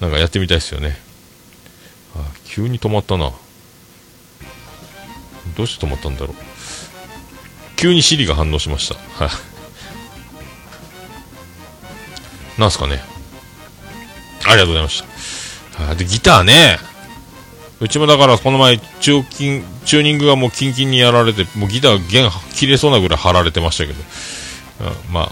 [0.00, 0.98] なんかやってみたいですよね。
[2.14, 3.32] あ急に止まったな。
[5.56, 6.36] どうして止まったんだろう。
[7.76, 8.94] 急に Siri が反応しました。
[9.24, 9.30] は。
[12.58, 13.00] いなんすかね。
[14.44, 15.02] ありがとうございまし
[15.76, 15.94] た。
[15.94, 16.78] でギターね。
[17.80, 23.98] うちもだからこの前チューチューニングがもうキンキンにやられてもうギター弦切れそうなぐらい貼られてましたけど、
[25.08, 25.30] うん、ま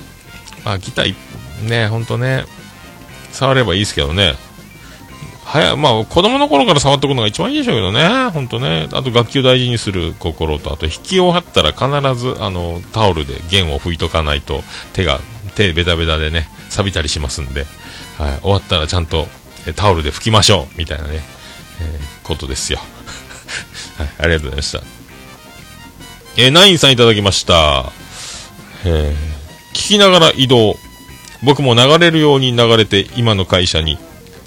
[0.64, 1.14] ああギター
[1.63, 2.45] ねほんとね
[3.33, 4.35] 触ればいいですけどね
[5.49, 8.87] 早まあ、子供の頃から触っておくのが一番いいでしょうけどね、本当ね。
[8.93, 15.21] あと楽器を大事にする心と、あと引き終わったら必ず、あの、タオルで弦を拭いとかないと、手が、
[15.55, 17.65] 手ベタベタでね、錆びたりしますんで、
[18.19, 19.27] はい、終わったらちゃんと、
[19.75, 21.21] タオルで拭きましょうみたいなね、
[21.81, 22.81] えー、ことですよ。
[23.97, 24.83] はい、ありがとうございました。
[26.37, 27.91] えー、ナインさんいただきました。
[28.85, 30.79] えー、聞きながら移動。
[31.43, 33.99] 僕も流れるように流れて今の会社に。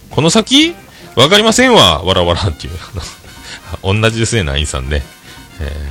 [0.10, 0.76] この先？
[1.16, 2.74] わかりませんわ、わらわらっていう。
[3.84, 5.04] 同じですね、ナインさんね。
[5.60, 5.90] え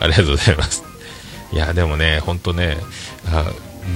[0.00, 0.82] ー、ありがとうございます。
[1.52, 2.78] いや、でもね、ほんとね、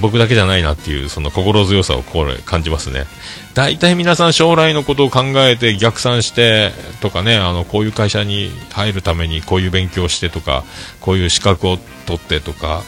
[0.01, 3.07] 僕だけじゃないなっていう、その心強さをこれ感じますね。
[3.55, 10.65] 大体皆さん将来のことを考えて逆算してとかね、あの、こういう会社に入るためにこういう勉強してとか、
[11.01, 12.83] こういう資格を取ってとか、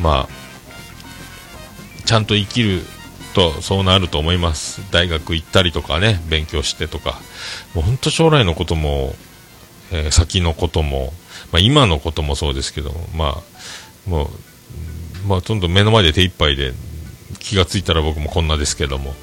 [0.00, 0.37] まあ、
[2.08, 2.80] ちゃんと生きる
[3.34, 4.80] とそうなると思います。
[4.90, 7.20] 大学行ったりとかね勉強してとか。
[7.74, 9.14] もう本当将来のことも、
[9.92, 11.12] えー、先のことも、
[11.52, 13.36] まあ、今のこともそうですけどま
[14.06, 14.28] あもう
[15.28, 16.72] まあどんどん目の前で手一杯で
[17.40, 19.16] 気がついたら僕もこんなですけども、は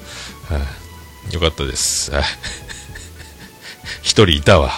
[0.52, 2.12] あ、よかったです。
[4.02, 4.70] 一人いたわ、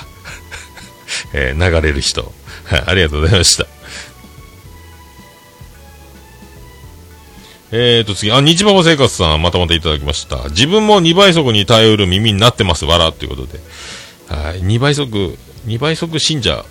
[1.34, 2.32] えー、流れる人、
[2.86, 3.77] ありがとうございました。
[7.70, 10.48] えーと次、あ、日馬場生活さん、またまたいただきました。
[10.48, 13.60] 自分も2倍速に頼る耳になってます、わら、ということで。
[14.28, 16.64] はい、2倍速、2倍速信者。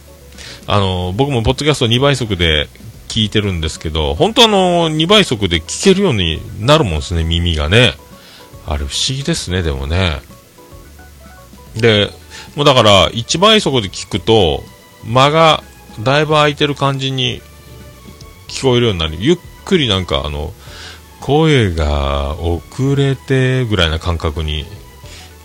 [0.65, 2.67] あの、僕もポッドキャスト2倍速で
[3.09, 7.93] 聞いてるんですけど、本当あの、2倍速で聞けるようになるもんですね、耳がね。
[8.65, 10.19] あれ不思議ですね、でもね。
[11.75, 12.09] で、
[12.55, 14.63] もうだから、1倍速で聞くと、
[15.05, 15.63] 間が
[16.01, 17.41] だいぶ空いてる感じに
[18.47, 19.15] 聞こえるようになる。
[19.19, 20.53] ゆっくりなんかあの、
[21.27, 24.63] 声が遅れてぐらいな感覚に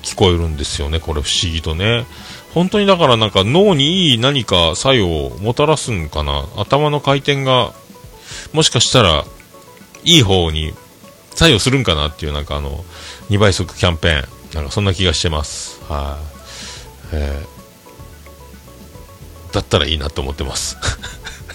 [0.03, 2.07] 聞こえるんですよね、これ不思議とね。
[2.55, 6.45] 本当にだからなんか脳にいい何か作用をもたらすんかな。
[6.57, 7.72] 頭の回転が、
[8.53, 9.24] もしかしたら、
[10.05, 10.72] いい方に
[11.35, 12.85] 作用するんかなっていうなんかあの
[13.30, 14.28] 2倍速キャンペーン。
[14.55, 15.83] なんかそんな気がしてます。
[15.89, 16.16] は
[17.07, 20.76] い、えー、だったらいいなと思ってます。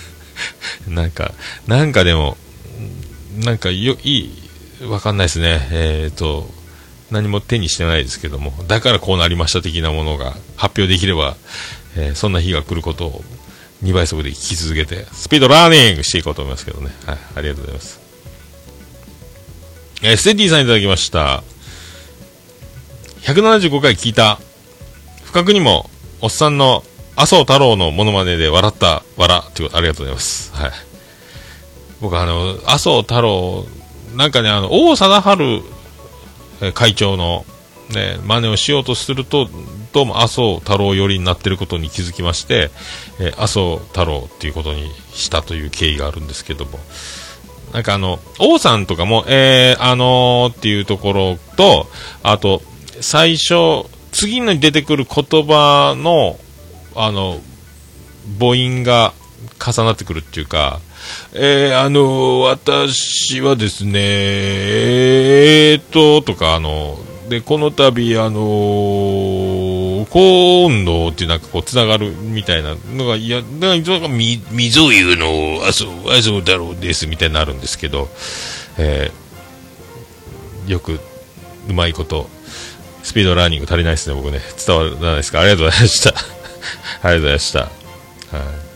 [0.85, 1.31] なんか
[1.65, 2.35] なんかでも
[3.37, 4.31] なんかよい
[4.81, 6.47] いわかんないですねえっ、ー、と
[7.11, 11.35] 何も手にしてないですけどもだからこうなりました的なものが発表できれば、
[11.95, 13.21] えー、そんな日が来ることを
[13.83, 18.07] 2倍速で聞き続けてスピードラーニングしていこうと思いますけどねはいありがとうございます
[20.03, 21.43] えー、ステディさんいただきました。
[23.21, 24.37] 175回聞いた。
[25.23, 25.89] 不覚にも、
[26.21, 26.83] おっさんの
[27.15, 30.53] 麻生太郎のモノマネで笑った、笑、ということありがとうございます。
[30.53, 30.71] はい。
[32.01, 33.65] 僕あの、麻生太郎、
[34.15, 35.63] なんかね、あの、王貞治
[36.73, 37.45] 会長の、
[37.93, 39.47] ね、真似をしようとすると、
[39.93, 42.69] どうも麻生太郎寄りになってることに気づきまして、
[43.19, 46.79] えー、麻生太郎っていうことにしたという経緯があるんですけども、
[47.73, 51.87] なんかあの、王さんとかも、えー、あのー、っていうところと、
[52.23, 52.61] あと、
[53.01, 56.39] 最初、次に出てくる言葉の、
[56.95, 57.39] あの、
[58.39, 59.13] 母音が
[59.59, 60.79] 重なってくるっていうか、
[61.33, 66.97] えー、あの私はですね、えーと、とか、あの、
[67.29, 68.39] で、この度、あの
[70.09, 78.07] 高温度っていうなんかこう、つながるみたいなのが、いや、なんか、み、水を言うの、あそう、あそうだろうです、みたいになるんですけど、
[78.77, 80.99] えー、よく、
[81.69, 82.29] うまいこと、
[83.03, 84.39] スピードラーニング足りないですね、僕ね。
[84.65, 85.41] 伝わらないですか？
[85.41, 86.09] ありがとうございました。
[86.15, 86.23] あり
[87.03, 87.59] がとうございました。
[87.59, 88.66] はい。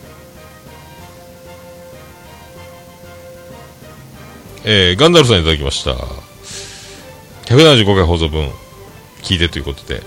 [4.63, 5.95] えー、ガンダルさんいただきました。
[7.45, 8.49] 175回放送分、
[9.23, 10.03] 聞いてということで。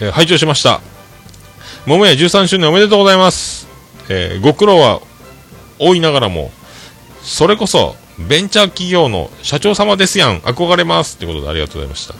[0.00, 0.80] えー、拝聴しました。
[1.86, 3.66] 桃屋13周年おめでとうございます。
[4.08, 5.00] えー、ご苦労は
[5.78, 6.52] 多いながらも、
[7.22, 10.38] それこそ、ベンチャー企業の社長様ですやん。
[10.40, 11.18] 憧れます。
[11.18, 12.14] ということでありがとうございました。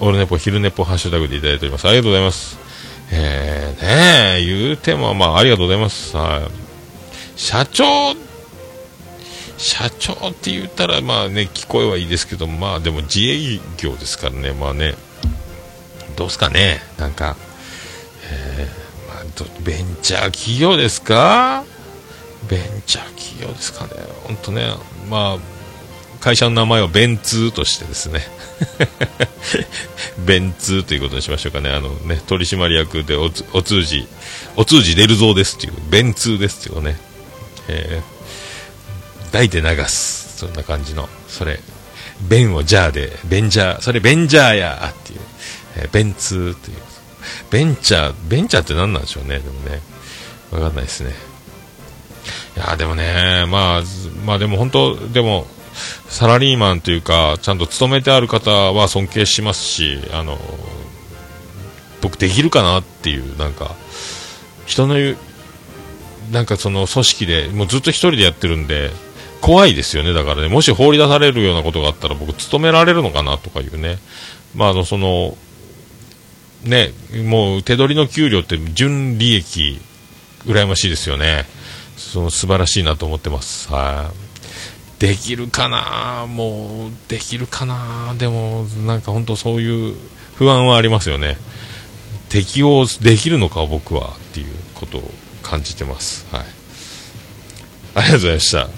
[0.00, 1.86] オールネポ、昼ネポ、ハッシュタグでいただいております。
[1.86, 2.63] ありがとうございます。
[3.10, 6.16] えー、ねえ、言うても、まあ、ありがとうございます。
[6.16, 6.50] はい。
[7.36, 7.84] 社長、
[9.56, 14.94] 社長って言ったら、まあね、聞こえはいいですけど、まあでも自営業ですからね、まあね、
[16.16, 17.36] どうすかね、なんか、
[18.30, 19.24] えー、まあ、
[19.62, 21.64] ベンチャー企業ですか？
[22.48, 23.90] ベンチャー企業ですかね、
[24.24, 24.74] 本当ね、
[25.08, 25.38] まあ、
[26.24, 28.22] 会社の名前をベンツーとしてですね。
[30.24, 34.08] ベンツーということにしましょうかね、あのね、取締役でお通じ、
[34.56, 36.98] お通じ出るぞですっていう、ベンツーですっていうね、
[37.68, 41.60] えー、抱いて流す、そんな感じの、それ、
[42.22, 45.20] ベンをジャーで、ベンジャー、それベンジャーやっていう、
[45.76, 46.76] えー、ベンツーという、
[47.50, 49.82] ベンチャー、ベンチャーって何なんでしょうね、でもね、
[50.52, 51.12] わかんないですね。
[52.56, 53.82] いやでもね、まあ、
[54.24, 55.46] まあでも本当、でも、
[56.08, 60.38] サラリーマンというか、ちゃんと勤めてある方は尊敬しますし、あの、
[62.00, 63.74] 僕できるかなっていう、なんか、
[64.66, 65.16] 人の言う、
[66.32, 68.90] なんかその組織で、もうずっと一人でやってるんで、
[69.40, 73.98] 怖いですよね、だからね、もし放り出されるようなことがあったら僕、勤められるのかなとかいうね、
[74.54, 75.36] まあ、あの、その、
[76.62, 76.92] ね、
[77.24, 79.80] もう手取りの給料って純利益、
[80.46, 81.46] 羨ましいですよね。
[81.96, 83.70] その素晴らしいなと思ってます。
[83.70, 84.23] はい。
[84.98, 86.26] できるかな？
[86.28, 88.14] もう、できるかな？
[88.16, 89.96] でも、なんか本当そういう
[90.36, 91.36] 不安はありますよね。
[92.28, 95.10] 適応できるのか、僕は、っていうことを
[95.42, 96.26] 感じてます。
[96.34, 96.46] はい。
[97.96, 98.68] ありがとうございました。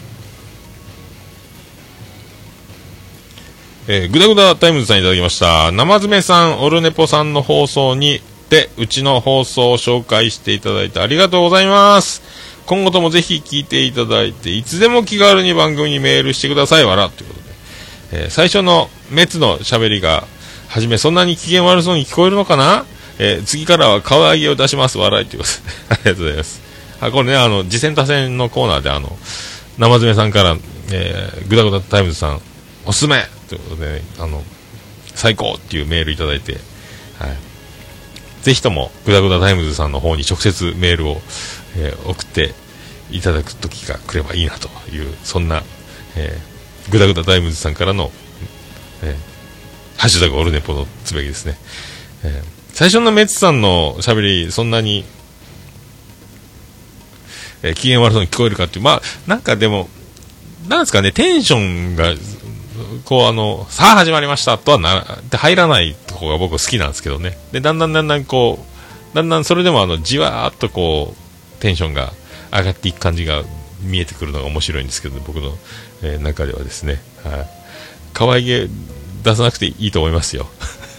[3.89, 5.71] えー、ぐだぐだタイムズさんいただきました。
[5.71, 12.23] 生詰めさん、オルネポさんの放送にて、うちの放送を紹介していただいてありがとうございます。
[12.67, 17.09] 今後ともぜひ聞いていただいて、いつでも気軽に番組にメールしてください、わら。
[17.09, 18.25] ということで。
[18.25, 20.27] えー、最初のメツの喋りが、
[20.69, 22.85] はじめそんなに機嫌悪そうに聞こえるのかな？
[23.19, 25.95] えー、次からは可愛げを出します、笑いということで。
[25.95, 26.61] ありがとうございます。
[27.01, 29.17] あ、これね、あの、次戦多戦のコーナーで、あの、
[29.79, 30.57] 生詰めさんから、
[30.91, 32.41] えー、ぐだぐだタイムズさん、
[32.85, 34.43] おすすめということで、ね、あの、
[35.15, 36.55] 最高っていうメールいただいて、
[37.19, 37.37] はい。
[38.43, 41.23] ぜひとも、ぐだぐだタイムズさんの方に直接メールを、
[41.77, 42.55] えー、送って
[43.11, 45.63] いただく時が来ればいいなという、そんな、
[46.17, 48.11] えー、ぐだぐだタイムズさんからの、
[49.03, 51.57] えー、ハッシュタグオルネポのつぶやきですね。
[52.25, 55.07] えー最初のメッツさんの喋り、そんなに、
[57.63, 59.89] えー、機嫌悪そうに聞こえるかっていう、まあ、なんかでも、
[60.69, 62.13] なんですかね、テンションが、
[63.07, 67.39] こうあの、さあ始まりましたとはな、で入らないとこが僕好きなんですけどね。
[67.51, 68.63] で、だんだんだんだんこ
[69.15, 71.26] う、だんだんそれでもあの、じわーっとこう、
[71.61, 72.13] テンションが
[72.53, 73.43] 上がっていく感じが
[73.83, 75.53] 見えてくるのが面白いんですけど、僕の、
[76.03, 77.47] えー中ではですね、はい。
[78.13, 78.69] 可愛げ
[79.23, 80.49] 出さなくていいと思いますよ。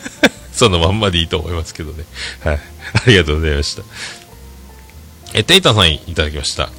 [0.53, 2.03] そのまんまでいいと思いますけどね。
[2.43, 2.59] はい。
[2.93, 3.83] ありがとうございました。
[5.33, 6.69] え、テイタさんいただきました。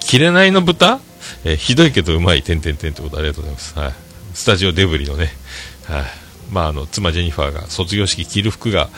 [0.00, 1.00] 切れないの豚？
[1.44, 3.78] えーひどいけどうまい、てんてんてんってことありがとうございます。
[3.78, 3.92] はい。
[4.34, 5.32] スタジオデブリのね、
[5.84, 6.04] はい。
[6.50, 8.90] まあ、あの、妻ジェニファーが卒業式着る服が、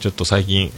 [0.00, 0.72] ちょっと最近、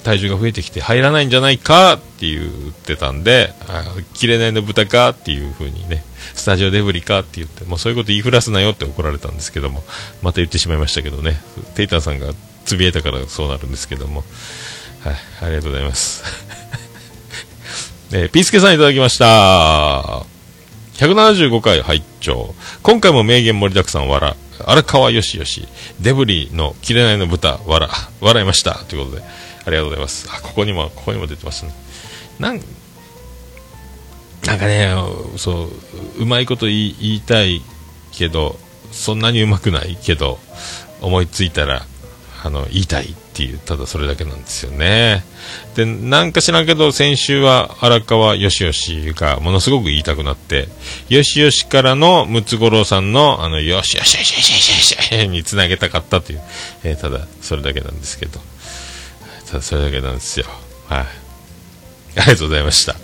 [0.00, 3.84] 体重が増えてきて入らないんじゃないかって言ってたんで、あ
[4.14, 9.82] 切れないの豚かっていう風にね、スタジオデブリかって言って、もうそういうこと言いふらすなよって怒られたんですけども、
[10.22, 11.40] また言ってしまいましたけどね、
[11.74, 12.32] テイターさんが
[12.64, 14.24] つぶやいたからそうなるんですけども、
[15.00, 16.22] はい、ありがとうございます。
[18.12, 20.24] えーピースケさんいただきました。
[20.94, 22.54] 175回拝聴。
[22.82, 24.34] 今回も名言盛りだくさん笑。
[24.66, 25.66] 荒川よしよし。
[25.98, 27.88] デブリの切れないの豚笑。
[28.20, 28.74] 笑いました。
[28.74, 29.22] ということで。
[29.64, 30.28] ありがとうございます。
[30.30, 31.72] あここにもここにも出てますね。
[32.38, 32.60] なん
[34.46, 34.90] なんかね
[35.36, 35.68] そ
[36.18, 37.62] ううまいこと言い言いたい
[38.12, 38.56] けど
[38.90, 40.38] そんなにうまくないけど
[41.00, 41.84] 思いついたら
[42.42, 45.24] あの言いたいっていうただそれだけなんですよね。
[45.76, 50.68] でなんか知らんけど先週は荒川よしよしがものすごく言いたくなって
[51.10, 56.40] よしよしからのムツゴロウさんのあのよしよしよしよしよしよしにつなげたかったという、
[56.82, 58.40] えーただそれだけなんですけど。
[59.50, 60.46] ただそれだけなんですよ
[60.88, 61.20] はい
[62.16, 62.96] ありがとうございました。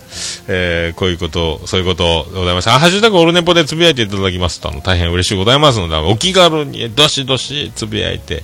[0.48, 2.74] えー、こういうこと、そういうことでございました。
[2.74, 8.42] あ、ハッシュタグオルネポでつぶやいていただきますと、あの、大変嬉しいございますので、お気軽に、どしどしつぶやいて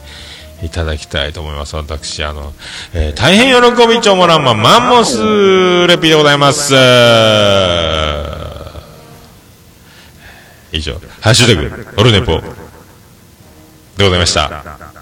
[0.63, 1.75] いただきたいと思います。
[1.75, 2.55] 私、あの、
[2.95, 6.75] えー大変喜びちょもらんま、マンモスレピでございます。
[10.73, 12.41] 以上、ハッシュタグオルネポ
[13.97, 15.02] でございました。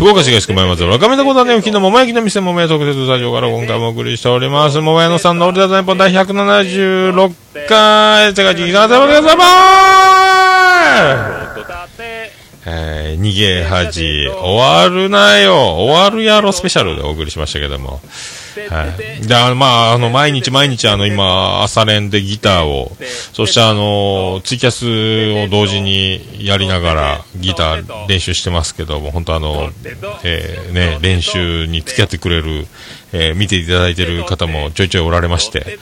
[0.00, 4.80] 福岡市東区前松原亀田小種付近の桃焼きの店桃屋特設スタジオから今回もお送りしております。
[4.80, 9.36] 桃屋のさんのオリダザネポン第176回、世界一さん様皆様
[11.54, 12.32] とたて
[12.64, 18.00] えー、逃げ恥、終わるなよ、終わるやろスペシャルでお送りしましたけども。
[18.68, 19.26] はい。
[19.26, 22.96] で、あの、まあ、あの、毎日毎日、あの、今、朝練でギターを、
[23.32, 24.86] そしてあの、ツイキャス
[25.46, 29.70] を同時にやりながら、ギター練習してますけども、本当あの、
[30.24, 32.66] えーね、練習に付き合ってくれる、
[33.12, 35.78] えー見ていただいてる方もちょいちょいおられまして、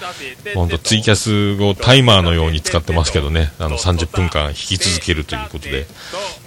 [0.55, 5.87] 本当ツイキャスをタイマーのように使ってますけどね、あの、30分間弾き続けるということで、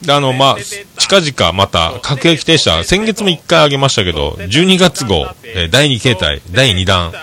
[0.02, 0.58] で、あの、まあ、
[0.98, 7.14] 近々また、各駅停車、先月も1回あげましたけど、12月号、えー第2形態、第2弾、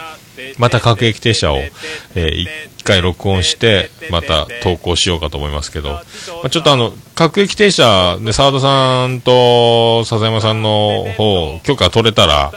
[0.56, 2.30] また各駅停車を、えー、
[2.78, 6.02] 1回録音して、また投稿しようかと思いますけど、ま
[6.44, 12.52] あ、ちょっとあの、各駅停車で沢田さんと笹山さんの方、許可取れたら、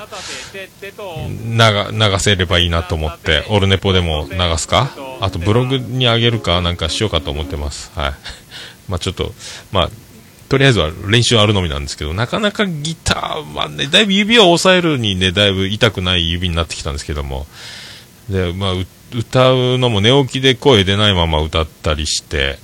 [0.82, 4.92] 流せればいいなと思って、オルネポでも流すか？
[5.20, 6.62] あとブログに上げるか？
[6.62, 7.92] なんかしようかと思ってます。
[7.96, 8.14] はい。
[8.90, 9.34] まあちょっと、
[9.72, 9.90] まあ、
[10.50, 17.48] とりあえずは練習あるのみなんですけど、なかなかギターはね、だいぶ指を押さえるにね、だいぶ痛くない指になってきたんですけども、
[18.32, 18.74] で、まあ、
[19.14, 22.58] 歌うのも寝起きで声出ないまま歌ったりして、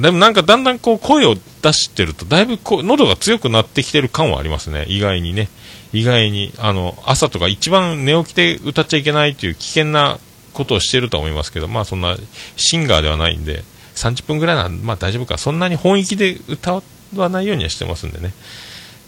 [0.00, 5.48] でもなんかだんだんこう声を出してると、だいぶこう喉が強くなってきてる感はありますね、意外にね。
[5.92, 10.18] 意外に、あの、朝とか一番寝起きで歌っちゃいけないという危険な
[10.52, 12.16] ことをしてるとは思いますけど、まあそんな
[12.56, 13.62] シンガーではないんで、
[13.94, 15.38] 30分ぐらいなら、まあ大丈夫か。
[15.38, 16.82] そんなに本域で歌
[17.14, 18.32] わないようにはしてますんでね。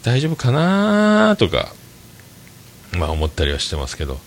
[0.03, 1.73] 大丈夫かなとか、
[2.93, 4.17] まあ思ったりはしてますけど、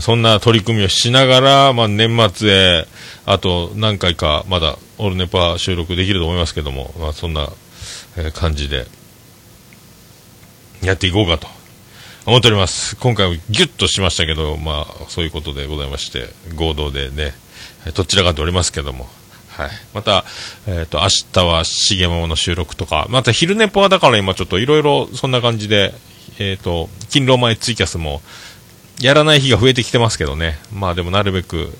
[0.00, 2.86] そんな取り組みをしながら、まあ年末へ、
[3.26, 7.48] あと何回かまだオルネパー収録できると思いますけども、まあそんな、
[8.16, 8.86] え感じで、
[10.82, 11.48] やっていこうかと
[12.26, 12.96] 思っております。
[12.96, 17.34] 今回はギュッとしましたけど、まあ、そういうことでございまして、合同でね、
[17.94, 19.08] どちらかっておりますけども。
[19.48, 19.70] はい。
[19.92, 20.24] また、
[20.66, 25.94] えっ、と、明日は重桃の収録とか、また昼寝ぽはだから今ちょっといろいろそんな感じで、
[26.38, 28.22] えっ、と、勤労前ツイキャスも、
[29.00, 30.58] やらない日が増えてきてますけどね。
[30.72, 31.72] まあでもなるべく、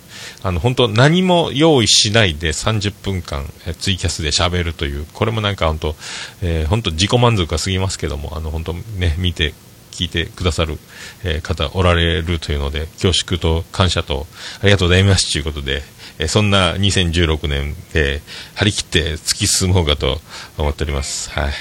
[0.42, 5.96] あの、本当何も用意しないで30分間、えツイキャスで喋るという、これもなんか本当、
[6.42, 9.54] えー、本当自己満足が過ぎますけども、あの、本当ね、見て、
[9.94, 10.76] 聞いてくださる、
[11.22, 14.26] えー方おられるというので、恐縮と感謝と
[14.60, 15.82] ありがとうございますということで、
[16.18, 18.20] えーそんな2016年で
[18.56, 20.20] 張り切って突き進もうかと
[20.58, 21.30] 思っております。
[21.30, 21.52] はい。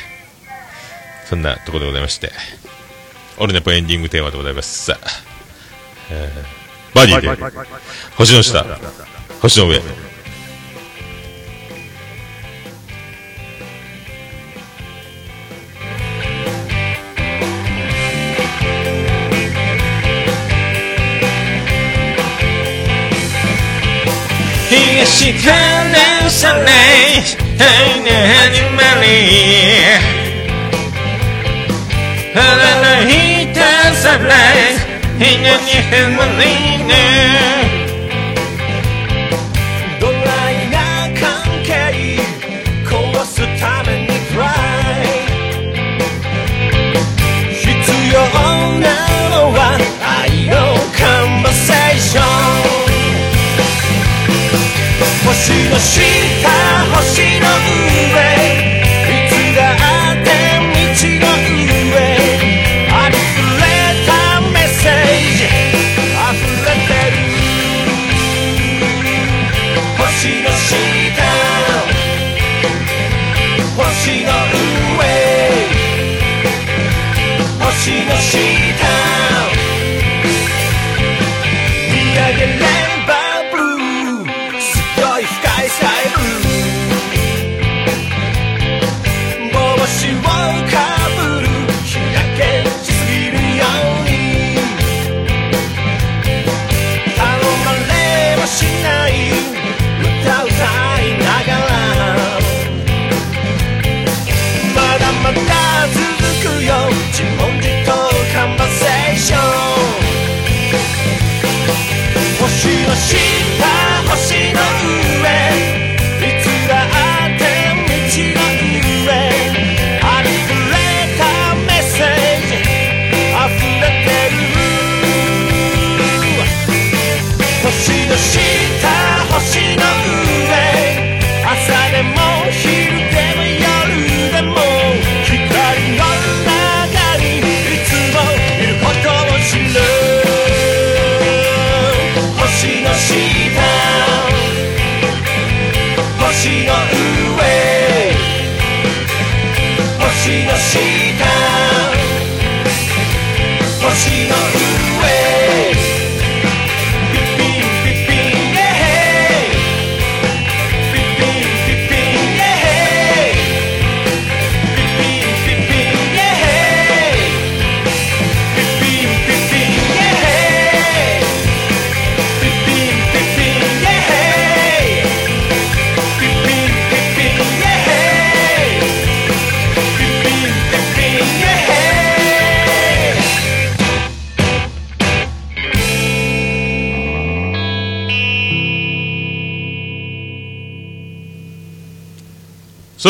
[1.30, 2.32] そんなところでございまして、
[3.38, 4.86] オルネポエンディングテーマでございます。
[4.86, 5.33] さあ、
[6.14, 7.28] えーバディで、
[8.16, 8.64] 星の下、
[9.42, 9.82] 星の上。
[24.70, 26.62] 東からされ、
[27.58, 29.08] 愛の始まり。
[32.36, 32.42] 腹
[33.02, 34.83] のひたさら、
[35.20, 36.92] ひなにへまりね。
[40.00, 40.18] ドラ
[40.52, 40.78] イな
[41.20, 41.24] 関
[41.64, 41.72] 係
[42.86, 42.92] 壊
[43.26, 44.44] すために try
[47.52, 47.64] 必
[48.12, 48.20] 要
[48.80, 48.86] な
[49.30, 49.58] のは
[50.02, 50.54] 愛の
[50.98, 52.24] カンバセーション
[55.26, 55.32] 星
[55.70, 56.00] の下
[56.96, 57.33] 星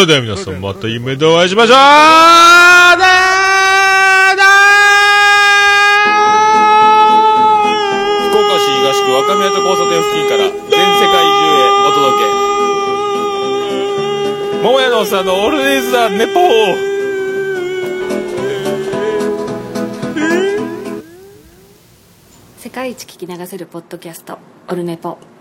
[0.06, 1.78] れでは皆さんまた夢でお会いしましょう
[8.28, 12.32] 福岡市東区若宮と交差点付近から全世界中へお届け。
[14.64, 16.94] 桃屋のおっさんのオールデイズ・ザ・ネポー
[22.58, 24.38] 世界一聞き流せるポッドキャスト
[24.68, 25.33] オルネポ。